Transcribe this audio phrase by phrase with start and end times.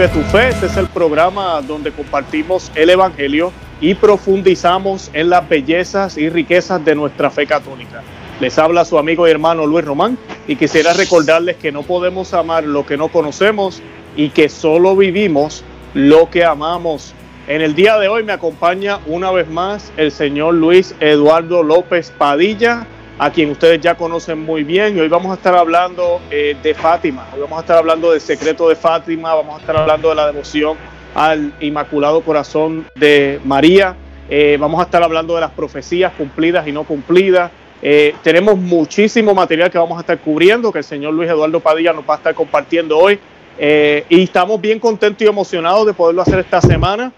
[0.00, 0.48] Vive tu Fe.
[0.48, 3.52] Este es el programa donde compartimos el Evangelio
[3.82, 8.02] y profundizamos en las bellezas y riquezas de nuestra fe católica.
[8.40, 10.16] Les habla su amigo y hermano Luis Román
[10.48, 13.82] y quisiera recordarles que no podemos amar lo que no conocemos
[14.16, 17.12] y que solo vivimos lo que amamos.
[17.46, 22.10] En el día de hoy me acompaña una vez más el señor Luis Eduardo López
[22.16, 22.86] Padilla
[23.20, 24.96] a quien ustedes ya conocen muy bien.
[24.96, 28.20] Y hoy vamos a estar hablando eh, de Fátima, hoy vamos a estar hablando del
[28.20, 30.78] secreto de Fátima, vamos a estar hablando de la devoción
[31.14, 33.94] al Inmaculado Corazón de María,
[34.30, 37.50] eh, vamos a estar hablando de las profecías cumplidas y no cumplidas.
[37.82, 41.92] Eh, tenemos muchísimo material que vamos a estar cubriendo, que el señor Luis Eduardo Padilla
[41.92, 43.18] nos va a estar compartiendo hoy.
[43.58, 47.12] y estamos bien contentos y emocionados de poderlo hacer esta semana,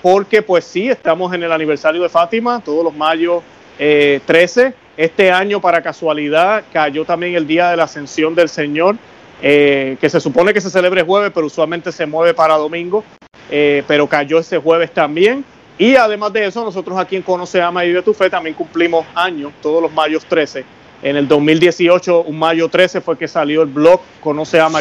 [0.00, 3.42] porque pues sí, estamos en el aniversario de Fátima, todos los mayos
[3.76, 4.83] 13.
[4.96, 8.96] Este año, para casualidad, cayó también el día de la ascensión del Señor,
[9.42, 13.02] eh, que se supone que se celebre jueves, pero usualmente se mueve para domingo,
[13.50, 15.44] eh, pero cayó ese jueves también.
[15.78, 19.04] Y además de eso, nosotros aquí en Conoce, Ama y Vive tu Fe también cumplimos
[19.16, 20.64] años, todos los mayos 13.
[21.02, 24.80] En el 2018, un mayo 13, fue que salió el blog Conoce, Ama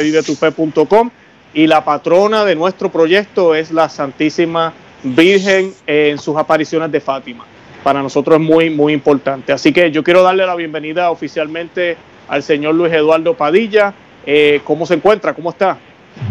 [1.56, 7.46] y la patrona de nuestro proyecto es la Santísima Virgen en sus apariciones de Fátima
[7.84, 9.52] para nosotros es muy, muy importante.
[9.52, 13.94] Así que yo quiero darle la bienvenida oficialmente al señor Luis Eduardo Padilla.
[14.26, 15.34] Eh, ¿Cómo se encuentra?
[15.34, 15.78] ¿Cómo está?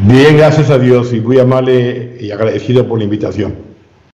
[0.05, 3.55] Bien, gracias a Dios y muy amable y agradecido por la invitación.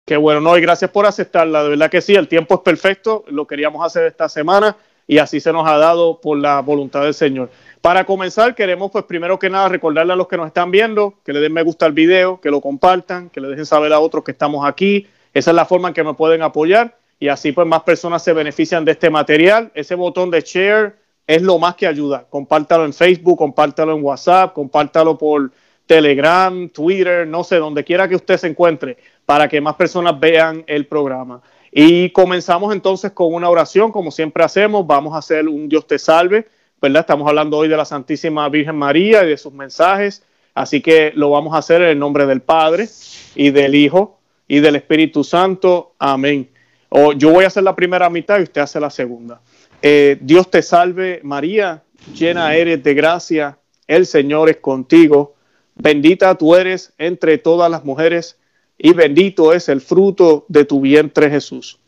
[0.04, 1.62] Qué bueno, no, y gracias por aceptarla.
[1.62, 5.38] De verdad que sí, el tiempo es perfecto, lo queríamos hacer esta semana y así
[5.38, 7.50] se nos ha dado por la voluntad del Señor.
[7.80, 11.32] Para comenzar, queremos pues primero que nada recordarle a los que nos están viendo que
[11.32, 14.24] le den me gusta al video, que lo compartan, que le dejen saber a otros
[14.24, 15.06] que estamos aquí.
[15.34, 18.32] Esa es la forma en que me pueden apoyar y así pues más personas se
[18.32, 19.70] benefician de este material.
[19.74, 22.26] Ese botón de share es lo más que ayuda.
[22.28, 25.50] Compártalo en Facebook, compártalo en WhatsApp, compártalo por
[25.86, 30.62] Telegram, Twitter, no sé, donde quiera que usted se encuentre, para que más personas vean
[30.66, 31.42] el programa.
[31.72, 34.86] Y comenzamos entonces con una oración, como siempre hacemos.
[34.86, 36.46] Vamos a hacer un Dios te salve,
[36.80, 37.00] ¿verdad?
[37.00, 40.22] Estamos hablando hoy de la Santísima Virgen María y de sus mensajes.
[40.54, 42.88] Así que lo vamos a hacer en el nombre del Padre
[43.34, 45.92] y del Hijo y del Espíritu Santo.
[45.98, 46.48] Amén.
[46.88, 49.40] O yo voy a hacer la primera mitad y usted hace la segunda.
[49.82, 51.82] Eh, Dios te salve María,
[52.14, 55.34] llena eres de gracia, el Señor es contigo,
[55.76, 58.36] bendita tú eres entre todas las mujeres
[58.76, 61.78] y bendito es el fruto de tu vientre Jesús.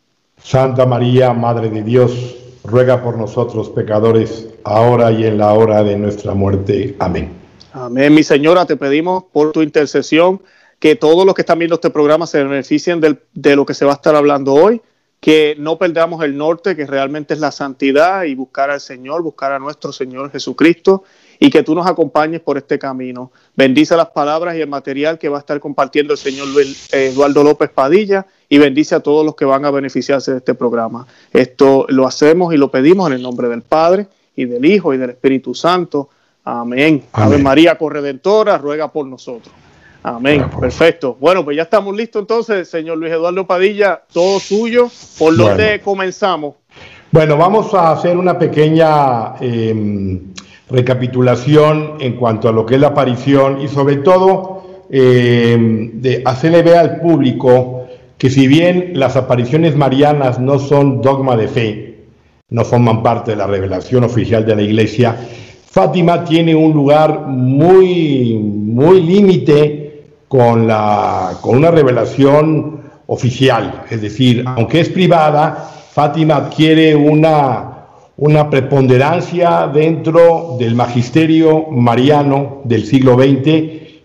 [0.43, 5.97] Santa María, Madre de Dios, ruega por nosotros pecadores, ahora y en la hora de
[5.97, 6.97] nuestra muerte.
[6.99, 7.31] Amén.
[7.73, 10.41] Amén, mi señora, te pedimos por tu intercesión
[10.79, 13.93] que todos los que están viendo este programa se beneficien de lo que se va
[13.93, 14.81] a estar hablando hoy
[15.21, 19.53] que no perdamos el norte, que realmente es la santidad y buscar al Señor, buscar
[19.53, 21.05] a nuestro Señor Jesucristo
[21.39, 23.31] y que tú nos acompañes por este camino.
[23.55, 26.49] Bendice las palabras y el material que va a estar compartiendo el señor
[26.93, 31.07] Eduardo López Padilla y bendice a todos los que van a beneficiarse de este programa.
[31.33, 34.99] Esto lo hacemos y lo pedimos en el nombre del Padre y del Hijo y
[34.99, 36.09] del Espíritu Santo.
[36.45, 37.05] Amén.
[37.13, 39.55] Ave María Corredentora, ruega por nosotros.
[40.03, 41.17] Amén, perfecto.
[41.21, 44.89] Bueno, pues ya estamos listos entonces, señor Luis Eduardo Padilla, todo suyo.
[45.19, 46.55] ¿Por dónde comenzamos?
[47.11, 50.33] Bueno, vamos a hacer una pequeña em,
[50.71, 56.63] recapitulación en cuanto a lo que es la aparición y sobre todo em, de hacerle
[56.63, 57.85] ver al público
[58.17, 61.99] que si bien las apariciones marianas no son dogma de fe,
[62.49, 65.17] no forman parte de la revelación oficial de la iglesia,
[65.71, 69.90] Fátima tiene un lugar muy, muy límite
[70.31, 77.87] con, la, con una revelación oficial, es decir, aunque es privada, Fátima adquiere una,
[78.17, 83.49] una preponderancia dentro del magisterio mariano del siglo XX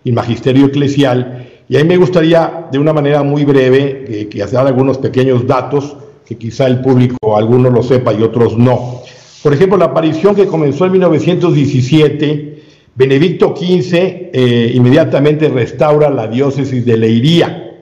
[0.03, 1.47] y magisterio eclesial.
[1.69, 5.95] Y ahí me gustaría, de una manera muy breve, que, que hacer algunos pequeños datos
[6.25, 9.01] que quizá el público, algunos lo sepa y otros no.
[9.43, 12.54] Por ejemplo, la aparición que comenzó en 1917
[12.97, 17.81] Benedicto XV eh, inmediatamente restaura la diócesis de Leiría.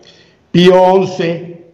[0.52, 1.24] Pío XI,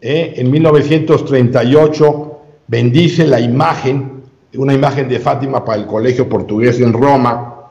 [0.02, 4.24] eh, en 1938, bendice la imagen,
[4.56, 7.70] una imagen de Fátima para el Colegio Portugués en Roma.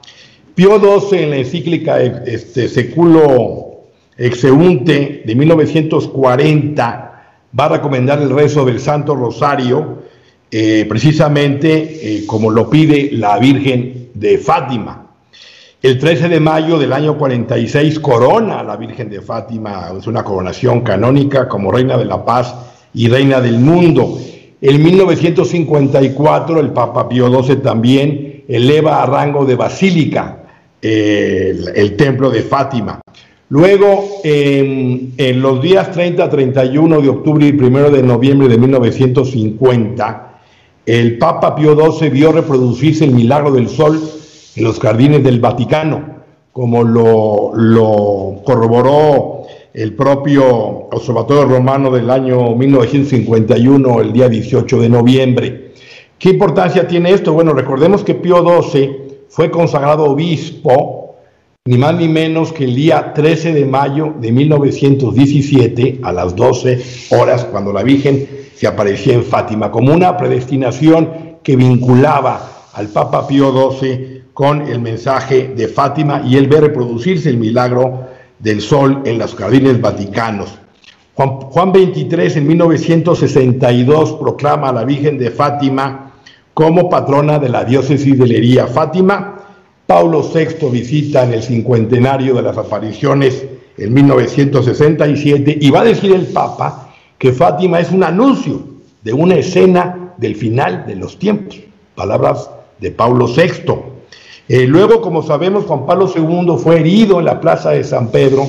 [0.54, 3.82] Pío XII, en la encíclica este, Seculo
[4.16, 7.22] Exeunte de 1940,
[7.58, 9.98] va a recomendar el rezo del Santo Rosario,
[10.50, 15.07] eh, precisamente como lo pide la Virgen de Fátima.
[15.80, 20.24] El 13 de mayo del año 46 corona a la Virgen de Fátima, es una
[20.24, 22.52] coronación canónica como Reina de la Paz
[22.94, 24.18] y Reina del Mundo.
[24.60, 30.42] En 1954 el Papa Pío XII también eleva a rango de basílica
[30.82, 33.00] el, el templo de Fátima.
[33.50, 40.40] Luego, en, los días 30, 31 de octubre y 1 de noviembre de 1950,
[40.84, 43.98] el Papa Pío XII vio reproducirse el milagro del sol
[44.60, 46.18] los jardines del Vaticano,
[46.52, 49.42] como lo, lo corroboró
[49.74, 50.44] el propio
[50.90, 55.72] Observatorio Romano del año 1951, el día 18 de noviembre.
[56.18, 57.32] ¿Qué importancia tiene esto?
[57.32, 58.90] Bueno, recordemos que Pío XII
[59.28, 60.98] fue consagrado obispo
[61.68, 66.82] ni más ni menos que el día 13 de mayo de 1917 a las 12
[67.10, 73.28] horas, cuando la Virgen se aparecía en Fátima, como una predestinación que vinculaba al Papa
[73.28, 78.06] Pío XII con el mensaje de Fátima y él ve reproducirse el milagro
[78.38, 80.56] del sol en los jardines vaticanos.
[81.14, 86.12] Juan, Juan 23 en 1962 proclama a la Virgen de Fátima
[86.54, 88.68] como patrona de la diócesis de Lería.
[88.68, 89.40] Fátima
[89.84, 93.44] Paulo VI visita en el cincuentenario de las apariciones
[93.76, 98.62] en 1967 y va a decir el Papa que Fátima es un anuncio
[99.02, 101.58] de una escena del final de los tiempos.
[101.96, 102.48] Palabras
[102.78, 103.97] de Paulo VI.
[104.48, 108.46] Eh, luego, como sabemos, Juan Pablo II fue herido en la plaza de San Pedro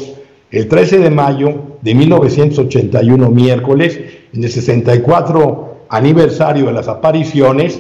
[0.50, 4.00] el 13 de mayo de 1981, miércoles,
[4.34, 7.80] en el 64 aniversario de las apariciones,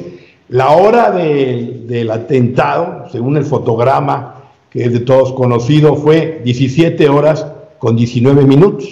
[0.50, 4.36] la hora del atentado, según el fotograma
[4.69, 7.45] que es de todos conocido, fue 17 horas
[7.80, 8.88] con 19 minutos,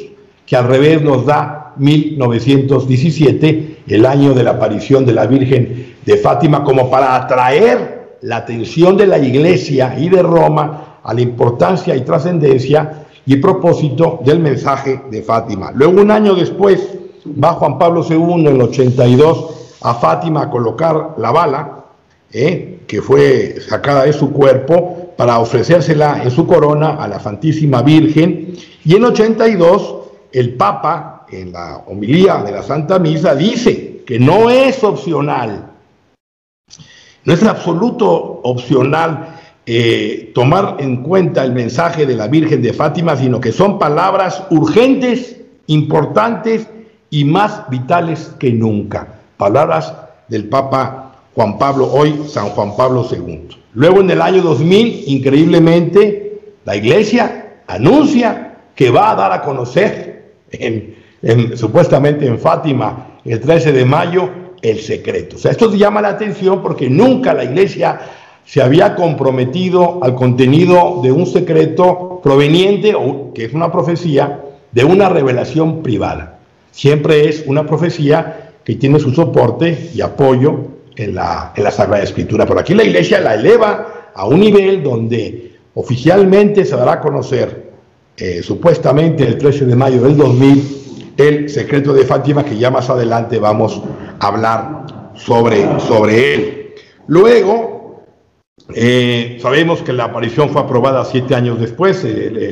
[0.45, 6.18] que al revés nos da 1917, el año de la aparición de la Virgen de
[6.18, 11.96] Fátima, como para atraer la atención de la Iglesia y de Roma a la importancia
[11.96, 15.72] y trascendencia y propósito del mensaje de Fátima.
[15.74, 16.98] Luego, un año después,
[17.44, 21.86] va Juan Pablo II en el 82 a Fátima a colocar la bala,
[22.31, 22.80] ¿eh?
[22.88, 28.54] que fue sacada de su cuerpo, para ofrecérsela en su corona a la Santísima Virgen.
[28.86, 29.96] Y en 82,
[30.31, 35.72] el Papa, en la homilía de la Santa Misa, dice que no es opcional,
[37.27, 39.35] no es absoluto opcional
[39.65, 44.44] eh, tomar en cuenta el mensaje de la Virgen de Fátima, sino que son palabras
[44.50, 45.35] urgentes,
[45.65, 46.69] importantes
[47.09, 49.19] y más vitales que nunca.
[49.35, 49.94] Palabras
[50.29, 53.50] del Papa Juan Pablo, hoy San Juan Pablo II.
[53.73, 60.31] Luego en el año 2000, increíblemente, la iglesia anuncia que va a dar a conocer,
[61.56, 65.36] supuestamente en Fátima, el 13 de mayo, el secreto.
[65.36, 68.00] O sea, esto llama la atención porque nunca la iglesia
[68.45, 74.83] se había comprometido al contenido de un secreto proveniente, o que es una profecía, de
[74.86, 76.39] una revelación privada.
[76.71, 80.59] Siempre es una profecía que tiene su soporte y apoyo
[80.95, 82.45] en la, en la Sagrada Escritura.
[82.45, 87.71] Pero aquí la iglesia la eleva a un nivel donde oficialmente se dará a conocer,
[88.18, 90.87] eh, supuestamente el 13 de mayo del 2000,
[91.18, 93.81] el secreto de Fátima, que ya más adelante vamos
[94.19, 94.86] a hablar
[95.16, 96.75] sobre, sobre él.
[97.08, 98.06] Luego,
[98.74, 102.06] eh, sabemos que la aparición fue aprobada siete años después,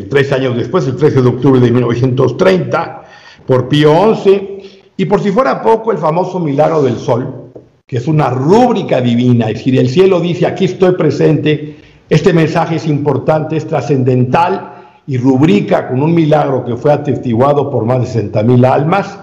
[0.10, 3.04] tres años después, el 13 de octubre de 1930,
[3.46, 7.52] por Pío XI, y por si fuera poco, el famoso milagro del sol,
[7.86, 11.78] que es una rúbrica divina, es decir, el cielo dice, aquí estoy presente,
[12.10, 14.75] este mensaje es importante, es trascendental
[15.08, 19.20] y rubrica con un milagro que fue atestiguado por más de 60 mil almas.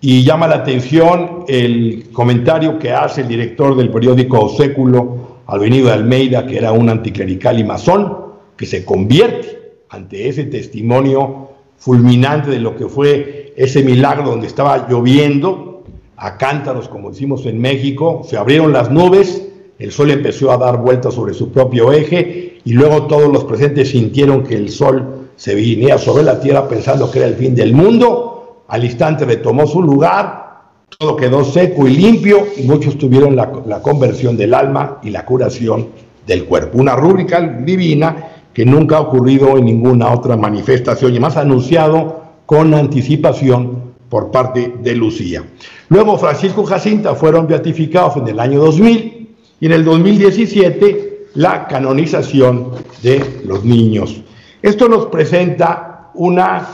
[0.00, 5.92] Y llama la atención el comentario que hace el director del periódico Século, Albenido de
[5.92, 8.16] Almeida, que era un anticlerical y masón,
[8.56, 14.88] que se convierte ante ese testimonio fulminante de lo que fue ese milagro donde estaba
[14.88, 15.84] lloviendo
[16.16, 19.48] a cántaros, como decimos en México, se abrieron las nubes,
[19.78, 23.90] el sol empezó a dar vueltas sobre su propio eje y luego todos los presentes
[23.90, 27.74] sintieron que el sol se venía sobre la tierra pensando que era el fin del
[27.74, 30.60] mundo, al instante retomó su lugar,
[30.98, 35.24] todo quedó seco y limpio y muchos tuvieron la, la conversión del alma y la
[35.24, 35.88] curación
[36.26, 36.78] del cuerpo.
[36.78, 42.74] Una rúbrica divina que nunca ha ocurrido en ninguna otra manifestación y más anunciado con
[42.74, 45.42] anticipación por parte de Lucía.
[45.88, 52.72] Luego Francisco Jacinta fueron beatificados en el año 2000 y en el 2017 la canonización
[53.02, 54.22] de los niños.
[54.60, 56.68] Esto nos presenta una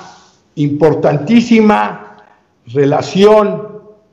[0.56, 2.16] importantísima
[2.66, 3.68] relación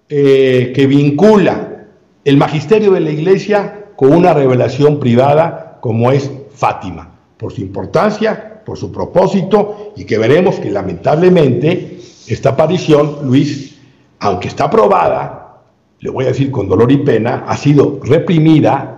[0.08, 1.88] eh, que vincula
[2.24, 8.56] el magisterio de la iglesia con una revelación privada como es Fátima, por su importancia
[8.66, 13.78] por su propósito y que veremos que lamentablemente esta aparición, Luis,
[14.20, 15.62] aunque está aprobada,
[16.00, 18.95] le voy a decir con dolor y pena, ha sido reprimida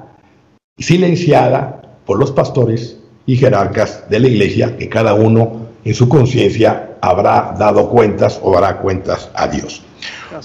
[0.77, 6.98] silenciada por los pastores y jerarcas de la iglesia, que cada uno en su conciencia
[7.01, 9.84] habrá dado cuentas o dará cuentas a Dios.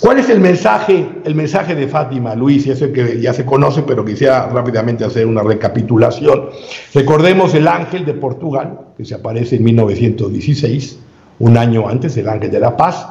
[0.00, 2.66] ¿Cuál es el mensaje, el mensaje de Fátima, Luis?
[2.66, 6.50] Y eso que ya se conoce, pero quisiera rápidamente hacer una recapitulación.
[6.94, 10.98] Recordemos el ángel de Portugal, que se aparece en 1916,
[11.40, 13.06] un año antes, el ángel de la paz,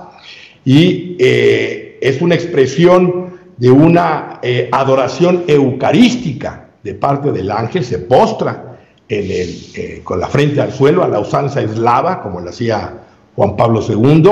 [0.65, 7.99] y eh, es una expresión de una eh, adoración eucarística de parte del ángel, se
[7.99, 12.49] postra en el, eh, con la frente al suelo a la usanza eslava, como lo
[12.49, 12.93] hacía
[13.35, 14.31] Juan Pablo II,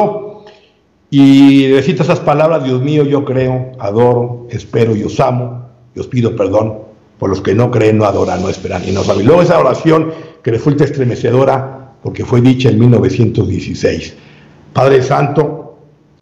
[1.12, 5.66] y recita esas palabras, Dios mío, yo creo, adoro, espero y os amo,
[5.96, 6.80] y os pido perdón
[7.18, 9.26] por los que no creen, no adoran, no esperan y no saben.
[9.26, 14.16] Luego esa oración que resulta estremecedora porque fue dicha en 1916.
[14.72, 15.78] Padre Santo,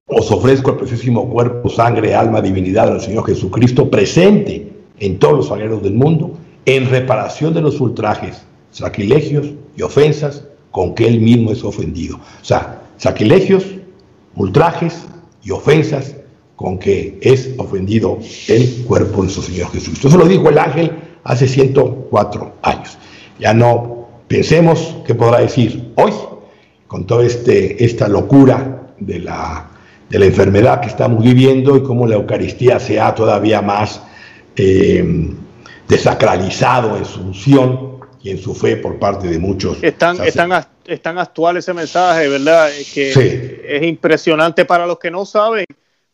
[0.07, 5.48] os ofrezco el preciosísimo cuerpo, sangre, alma, divinidad del Señor Jesucristo presente en todos los
[5.48, 11.51] sagrados del mundo en reparación de los ultrajes, sacrilegios y ofensas con que Él mismo
[11.51, 12.18] es ofendido.
[12.18, 13.66] O sea, sacrilegios,
[14.36, 15.06] ultrajes
[15.44, 16.16] y ofensas
[16.58, 20.10] con que es ofendido el cuerpo de nuestro Señor Jesucristo.
[20.10, 20.92] Eso lo dijo el ángel
[21.24, 22.98] hace 104 años.
[23.39, 26.12] Ya no pensemos qué podrá decir hoy
[26.88, 29.70] con toda este, esta locura de la,
[30.10, 34.01] de la enfermedad que estamos viviendo y cómo la Eucaristía se ha todavía más
[34.57, 35.33] eh,
[35.87, 39.77] desacralizado en su unción y en su fe por parte de muchos.
[39.81, 40.51] Están, están,
[40.85, 42.69] es tan actual ese mensaje, ¿verdad?
[42.93, 45.65] Que es impresionante para los que no saben,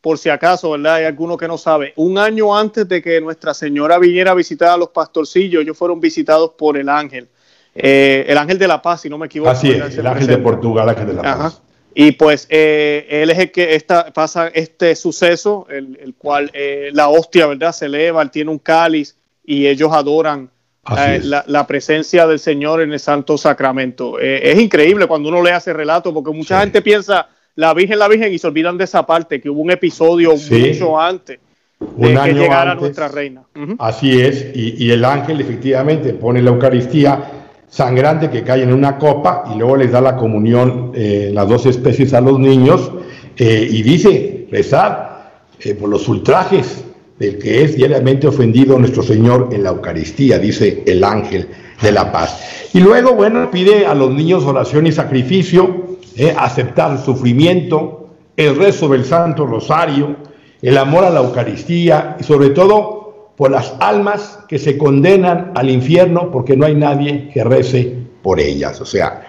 [0.01, 0.95] por si acaso, ¿verdad?
[0.95, 1.93] Hay alguno que no sabe.
[1.95, 5.99] Un año antes de que Nuestra Señora viniera a visitar a los pastorcillos, ellos fueron
[5.99, 7.29] visitados por el ángel.
[7.73, 9.51] Eh, el ángel de la paz, si no me equivoco.
[9.51, 11.61] Así es, el ángel de Portugal, ángel de la paz.
[11.95, 17.09] Y pues eh, él es el que esta, pasa este suceso, el, cual eh, la
[17.09, 17.71] hostia, ¿verdad?
[17.71, 20.49] Se eleva, él tiene un cáliz y ellos adoran
[20.97, 24.19] eh, la, presencia del Señor en el Santo Sacramento.
[24.19, 28.09] Eh, es increíble cuando uno lee ese relato, porque mucha gente piensa la Virgen, la
[28.09, 31.39] Virgen, y se olvidan de esa parte, que hubo un episodio mucho antes
[31.79, 33.43] de que llegara nuestra reina.
[33.79, 37.42] Así es, y, el ángel efectivamente pone la Eucaristía
[37.73, 41.65] sangrante que cae en una copa y luego les da la comunión, eh, las dos
[41.65, 42.91] especies a los niños,
[43.35, 45.31] y dice, rezar
[45.79, 46.83] por los ultrajes
[47.17, 51.47] del que es diariamente ofendido nuestro Señor en la Eucaristía, dice el ángel
[51.81, 52.69] de la paz.
[52.73, 58.87] Y luego, bueno, pide a los niños oración y sacrificio, eh, aceptar sufrimiento, el rezo
[58.87, 60.15] del Santo Rosario,
[60.61, 63.02] el amor a la Eucaristía y sobre todo
[63.35, 68.39] por las almas que se condenan al infierno porque no hay nadie que rece por
[68.39, 68.79] ellas.
[68.81, 69.23] O sea,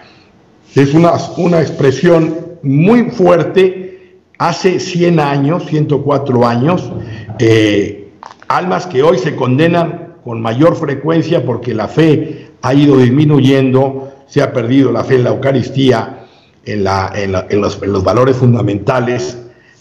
[0.75, 6.93] es una, una expresión muy fuerte hace 100 años, 104 años,
[7.39, 8.11] eh,
[8.49, 14.43] almas que hoy se condenan con mayor frecuencia porque la fe ha ido disminuyendo, se
[14.43, 16.27] ha perdido la fe en la Eucaristía,
[16.65, 19.39] en, los, en los valores fundamentales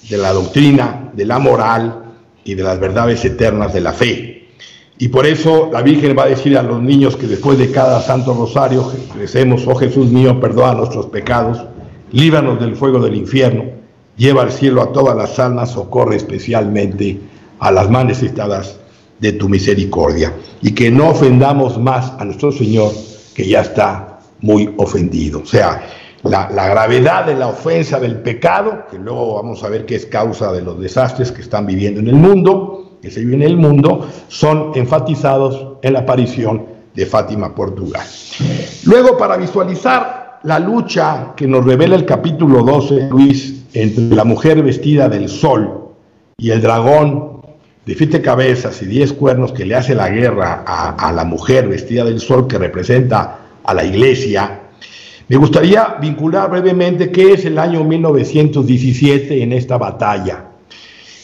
[0.10, 2.02] de la doctrina, de la moral
[2.43, 4.50] y de las verdades eternas de la fe.
[4.97, 8.01] Y por eso la Virgen va a decir a los niños que después de cada
[8.01, 11.63] Santo Rosario recemos, oh Jesús mío, perdona nuestros pecados,
[12.12, 13.83] líbranos del fuego del infierno
[14.17, 17.19] lleva al cielo a todas las almas, socorre especialmente
[17.59, 18.79] a las más necesitadas
[19.19, 22.91] de tu misericordia, y que no ofendamos más a nuestro Señor,
[23.33, 25.41] que ya está muy ofendido.
[25.41, 25.88] O sea,
[26.24, 30.51] la, gravedad de la ofensa del pecado, que luego vamos a ver que es causa
[30.51, 34.08] de los desastres que están viviendo en el mundo, que se vive en el mundo,
[34.30, 36.65] son enfatizados en la aparición
[36.96, 38.06] de Fátima, Portugal.
[38.86, 44.62] Luego, para visualizar la lucha que nos revela el capítulo 12, Luis, entre la mujer
[44.62, 45.89] vestida del sol
[46.38, 47.42] y el dragón
[47.86, 52.06] de siete cabezas y diez cuernos que le hace la guerra a, la mujer vestida
[52.06, 54.62] del sol que representa a la iglesia,
[55.27, 60.46] me gustaría vincular brevemente qué es el año 1917 en esta batalla.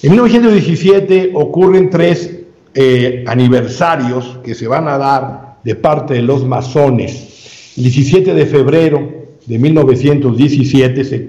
[0.02, 2.40] En 1917 ocurren tres
[2.74, 7.74] eh, aniversarios que se van a dar de parte de los masones.
[7.76, 9.12] El 17 de febrero
[9.46, 11.28] de 1917 se,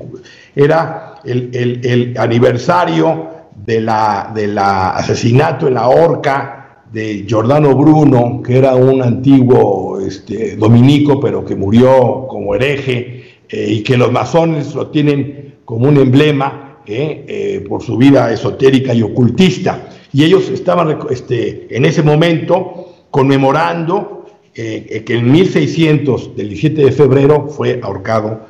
[0.54, 3.90] era el, aniversario del
[4.34, 6.59] de la asesinato en la horca
[6.92, 13.66] de Giordano Bruno, que era un antiguo este, dominico, pero que murió como hereje, eh,
[13.68, 18.92] y que los masones lo tienen como un emblema eh, eh, por su vida esotérica
[18.94, 19.88] y ocultista.
[20.12, 24.18] Y ellos estaban este, en ese momento conmemorando
[24.52, 28.42] que en 1600, del 17 de febrero, fue ahorcado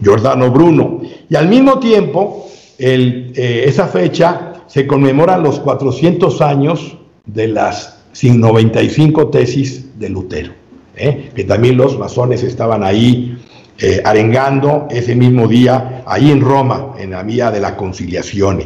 [0.00, 1.02] Giordano Bruno.
[1.28, 2.48] Y al mismo tiempo,
[2.84, 10.52] eh, esa fecha se conmemoran los 400 años de las 95 tesis de Lutero.
[10.96, 11.30] ¿eh?
[11.34, 13.38] que también los masones estaban ahí
[13.78, 18.62] eh, arengando ese mismo día, ahí en Roma, en la vía de la conciliación.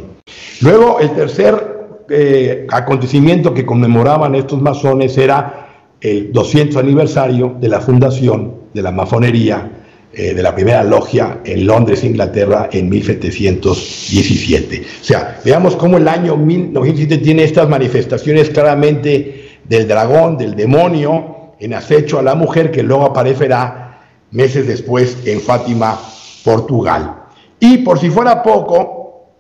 [0.61, 7.81] Luego, el tercer eh, acontecimiento que conmemoraban estos masones era el 200 aniversario de la
[7.81, 9.76] fundación de la masonería
[10.19, 14.83] eh, de la primera logia en Londres, Inglaterra, en 1717.
[15.03, 21.53] O sea, veamos cómo el año 1917 tiene estas manifestaciones claramente del dragón, del demonio,
[21.61, 26.01] en acecho a la mujer que luego aparecerá meses después en Fátima,
[26.43, 27.25] Portugal.
[27.61, 29.35] Y por si fuera poco,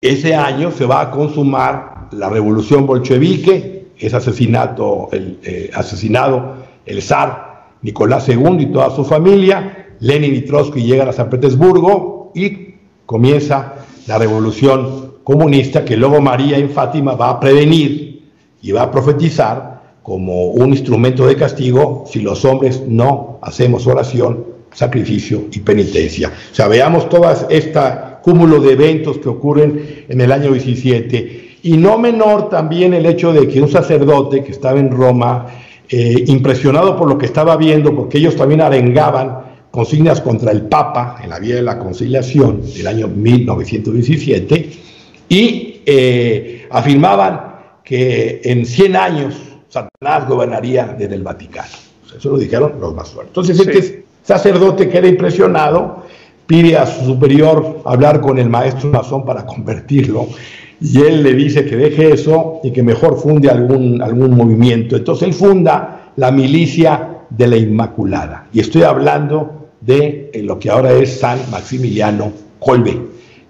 [0.00, 6.56] ese año se va a consumar la revolución bolchevique, es asesinato, el, eh, asesinado
[6.86, 12.32] el zar Nicolás II y toda su familia, Lenin y Trotsky llegan a San Petersburgo
[12.34, 12.74] y
[13.06, 13.74] comienza
[14.06, 18.22] la revolución comunista que luego María en Fátima va a prevenir
[18.62, 24.44] y va a profetizar como un instrumento de castigo si los hombres no hacemos oración,
[24.72, 26.32] sacrificio y penitencia.
[26.52, 27.80] O sea, veamos todo este
[28.22, 33.32] cúmulo de eventos que ocurren en el año 17 y no menor también el hecho
[33.32, 35.46] de que un sacerdote que estaba en Roma,
[35.88, 41.20] eh, impresionado por lo que estaba viendo, porque ellos también arengaban consignas contra el Papa
[41.22, 44.70] en la vía de la conciliación del año 1917
[45.28, 49.34] y eh, afirmaban que en 100 años
[49.68, 51.68] Satanás gobernaría desde el Vaticano.
[52.16, 53.26] Eso lo dijeron los masones.
[53.26, 56.04] Entonces este sacerdote queda impresionado,
[56.46, 60.28] pide a su superior hablar con el maestro masón para convertirlo
[60.80, 64.96] y él le dice que deje eso y que mejor funde algún, algún movimiento.
[64.96, 68.46] Entonces él funda la milicia de la Inmaculada.
[68.54, 72.98] Y estoy hablando de lo que ahora es San Maximiliano Colbe,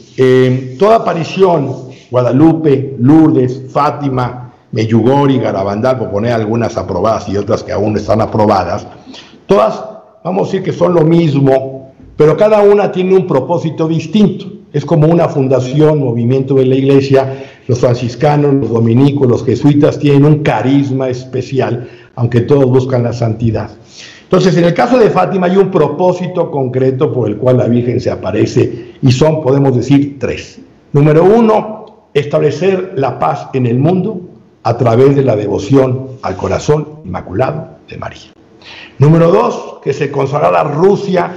[0.79, 1.75] toda aparición,
[2.11, 8.87] Guadalupe, Lourdes, Fátima, Meyugori, Garabandal, por poner algunas aprobadas y otras que aún están aprobadas,
[9.47, 9.83] todas,
[10.23, 14.60] vamos a decir que son lo mismo, pero cada una tiene un propósito distinto.
[14.73, 17.45] Es como una fundación, movimiento de la iglesia.
[17.67, 23.71] Los franciscanos, los dominicos, los jesuitas tienen un carisma especial, aunque todos buscan la santidad.
[24.23, 28.01] Entonces, en el caso de Fátima hay un propósito concreto por el cual la Virgen
[28.01, 30.61] se aparece y son, podemos decir, tres.
[30.93, 34.21] Número uno, establecer la paz en el mundo
[34.63, 38.31] a través de la devoción al corazón inmaculado de María.
[38.99, 41.33] Número dos, que se consagrara Rusia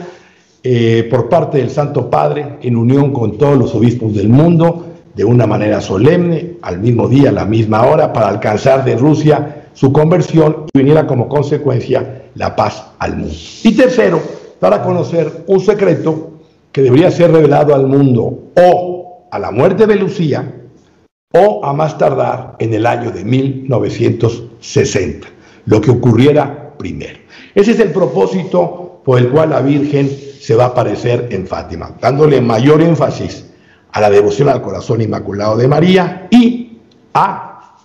[0.64, 5.26] eh, por parte del Santo Padre en unión con todos los obispos del mundo de
[5.26, 9.92] una manera solemne, al mismo día, a la misma hora, para alcanzar de Rusia su
[9.92, 13.36] conversión y viniera como consecuencia la paz al mundo.
[13.64, 14.22] Y tercero,
[14.60, 16.32] para conocer un secreto
[16.72, 20.62] que debería ser revelado al mundo o a la muerte de Lucía
[21.32, 25.28] o a más tardar en el año de 1960,
[25.66, 27.20] lo que ocurriera primero.
[27.54, 31.92] Ese es el propósito por el cual la Virgen se va a aparecer en Fátima,
[32.02, 33.46] dándole mayor énfasis
[33.92, 36.80] a la devoción al corazón inmaculado de María y
[37.14, 37.76] a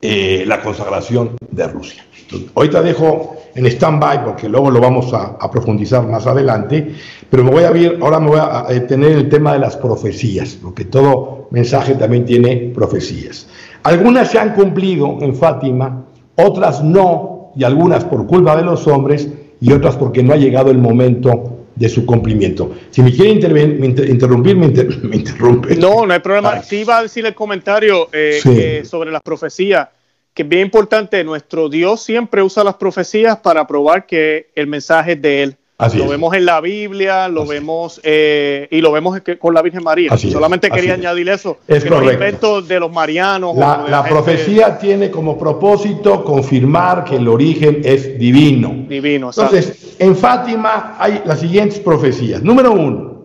[0.00, 2.04] eh, la consagración de Rusia.
[2.22, 6.94] Entonces, ahorita dejo en stand-by porque luego lo vamos a, profundizar más adelante,
[7.30, 10.58] pero me voy a ver, ahora me voy a, tener el tema de las profecías,
[10.60, 13.46] porque todo mensaje también tiene profecías.
[13.84, 16.04] Algunas se han cumplido en Fátima,
[16.36, 19.28] otras no, y algunas por culpa de los hombres
[19.64, 22.74] y otras porque no ha llegado el momento de su cumplimiento.
[22.90, 24.56] Si me quiere interrumpir,
[25.02, 25.74] me, interrumpe.
[25.76, 26.62] No, no hay problema.
[26.62, 29.88] Sí iba a decir el comentario eh, sobre las profecías,
[30.34, 31.24] que es bien importante.
[31.24, 36.08] Nuestro Dios siempre usa las profecías para probar que el mensaje es de Él lo
[36.08, 40.16] vemos en la Biblia, lo vemos eh, y lo vemos con la Virgen María.
[40.16, 41.58] Solamente quería añadir eso.
[41.66, 42.62] Es correcto.
[42.62, 43.56] de los marianos.
[43.56, 48.86] La, profecía tiene como propósito confirmar que el origen es divino.
[48.88, 49.30] Divino.
[49.30, 52.42] Entonces, en Fátima hay las siguientes profecías.
[52.42, 53.24] Número uno,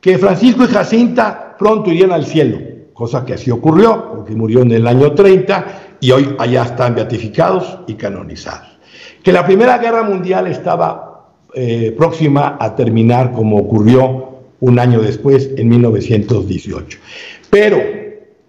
[0.00, 2.58] que Francisco y Jacinta pronto irían al cielo,
[2.92, 5.66] cosa que así ocurrió, porque murió en el año 30
[6.00, 8.76] y hoy allá están beatificados y canonizados.
[9.22, 11.05] Que la Primera Guerra Mundial estaba
[11.58, 14.26] eh, próxima a terminar como ocurrió
[14.60, 16.98] un año después, en 1918.
[17.48, 17.78] Pero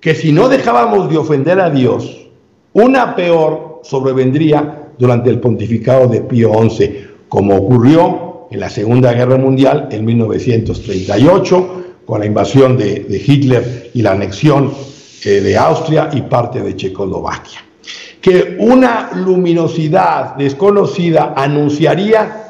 [0.02, 2.28] que si no dejábamos de ofender a Dios,
[2.74, 9.38] una peor sobrevendría durante el pontificado de Pío XI, como ocurrió en la Segunda Guerra
[9.38, 14.74] Mundial en 1938, con la invasión de, Hitler y la anexión
[15.24, 17.64] eh, de Austria y parte de Checoslovaquia.
[18.20, 22.47] Que una luminosidad desconocida anunciaría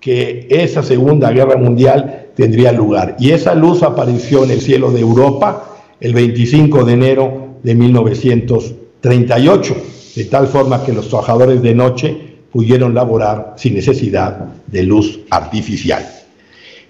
[0.00, 3.16] que esa Segunda Guerra Mundial tendría lugar.
[3.18, 9.76] Y esa luz apareció en el cielo de Europa el 25 de enero de 1938,
[10.16, 12.16] de tal forma que los trabajadores de noche
[12.50, 16.08] pudieron laborar sin necesidad de luz artificial.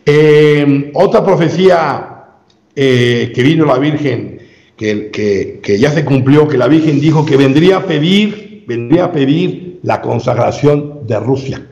[0.07, 2.27] Eh, otra profecía
[2.75, 4.39] eh, que vino la Virgen,
[4.77, 5.11] que,
[5.63, 9.81] que, ya se cumplió, que la Virgen dijo que vendría a pedir, vendría a pedir
[9.83, 11.70] la consagración de Rusia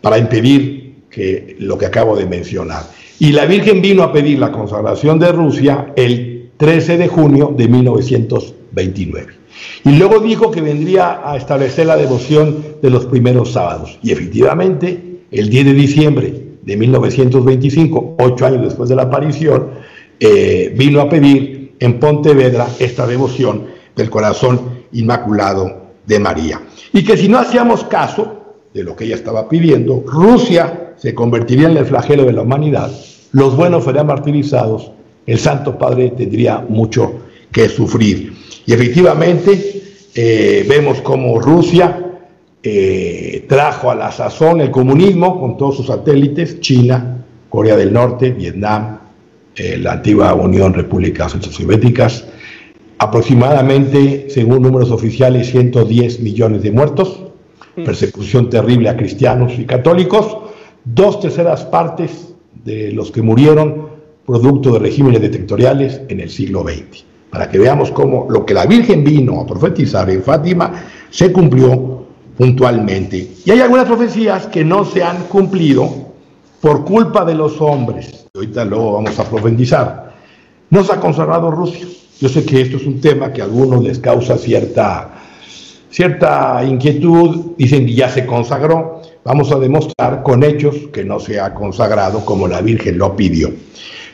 [0.00, 2.84] para impedir que lo que acabo de mencionar.
[3.18, 7.68] Y la Virgen vino a pedir la consagración de Rusia el 13 de junio de
[7.68, 9.40] 1929.
[9.84, 13.98] Y luego dijo que vendría a establecer la devoción de los primeros sábados.
[14.02, 19.70] Y efectivamente, el 10 de diciembre de 1925, ocho años después de la aparición,
[20.18, 24.60] eh, vino a pedir en Pontevedra esta devoción del corazón
[24.92, 26.60] inmaculado de María.
[26.92, 28.39] Y que si no hacíamos caso,
[28.72, 32.90] de lo que ella estaba pidiendo, Rusia se convertiría en el flagelo de la humanidad,
[33.32, 34.92] los buenos serían martirizados,
[35.26, 37.12] el Santo Padre tendría mucho
[37.52, 38.32] que sufrir.
[38.66, 39.82] Y efectivamente
[40.14, 42.06] eh, vemos como Rusia
[42.62, 48.30] eh, trajo a la sazón el comunismo con todos sus satélites, China, Corea del Norte,
[48.32, 48.98] Vietnam,
[49.56, 52.26] eh, la antigua Unión Repúblicas Soviéticas,
[52.98, 57.29] aproximadamente, según números oficiales, 110 millones de muertos.
[57.84, 60.36] Persecución terrible a cristianos y católicos,
[60.84, 63.88] dos terceras partes de los que murieron
[64.26, 67.04] producto de regímenes dictatoriales en el siglo XX.
[67.30, 70.72] Para que veamos cómo lo que la Virgen vino a profetizar en Fátima
[71.10, 72.04] se cumplió
[72.36, 73.34] puntualmente.
[73.44, 75.88] Y hay algunas profecías que no se han cumplido
[76.60, 78.26] por culpa de los hombres.
[78.34, 80.14] Ahorita luego vamos a profetizar.
[80.70, 81.86] No se ha consagrado Rusia.
[82.20, 85.19] Yo sé que esto es un tema que a algunos les causa cierta
[85.90, 91.52] cierta inquietud, dicen ya se consagró, vamos a demostrar con hechos que no se ha
[91.52, 93.50] consagrado como la Virgen lo pidió.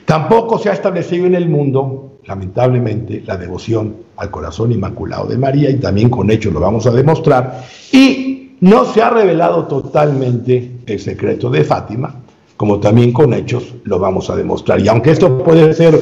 [0.05, 5.69] Tampoco se ha establecido en el mundo, lamentablemente, la devoción al corazón inmaculado de María
[5.69, 7.65] y también con hechos lo vamos a demostrar.
[7.93, 12.15] Y no se ha revelado totalmente el secreto de Fátima,
[12.57, 14.81] como también con hechos lo vamos a demostrar.
[14.81, 16.01] Y aunque esto puede ser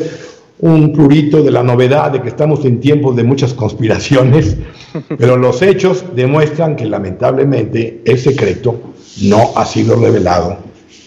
[0.60, 4.56] un plurito de la novedad de que estamos en tiempos de muchas conspiraciones,
[5.18, 8.80] pero los hechos demuestran que lamentablemente el secreto
[9.22, 10.58] no ha sido revelado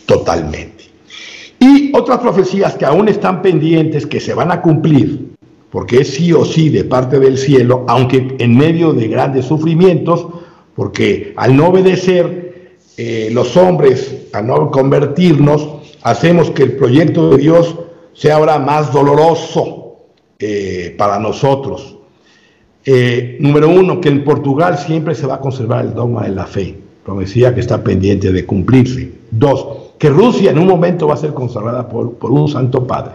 [0.05, 0.85] totalmente.
[1.59, 5.29] Y otras profecías que aún están pendientes, que se van a cumplir,
[5.71, 10.27] porque es sí o sí de parte del cielo, aunque en medio de grandes sufrimientos,
[10.75, 15.67] porque al no obedecer eh, los hombres, al no convertirnos,
[16.03, 17.75] hacemos que el proyecto de Dios
[18.17, 19.97] sea ahora más doloroso
[20.39, 21.97] eh, para nosotros.
[22.83, 26.47] Eh, número uno, que en Portugal siempre se va a conservar el dogma de la
[26.47, 26.75] fe,
[27.05, 29.11] promesía que está pendiente de cumplirse.
[29.29, 29.67] Dos,
[29.99, 33.11] que Rusia en un momento va a ser consagrada por, por un santo padre,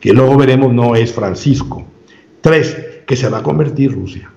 [0.00, 1.84] que luego veremos no es Francisco.
[2.40, 4.32] Tres, que se va a convertir Rusia.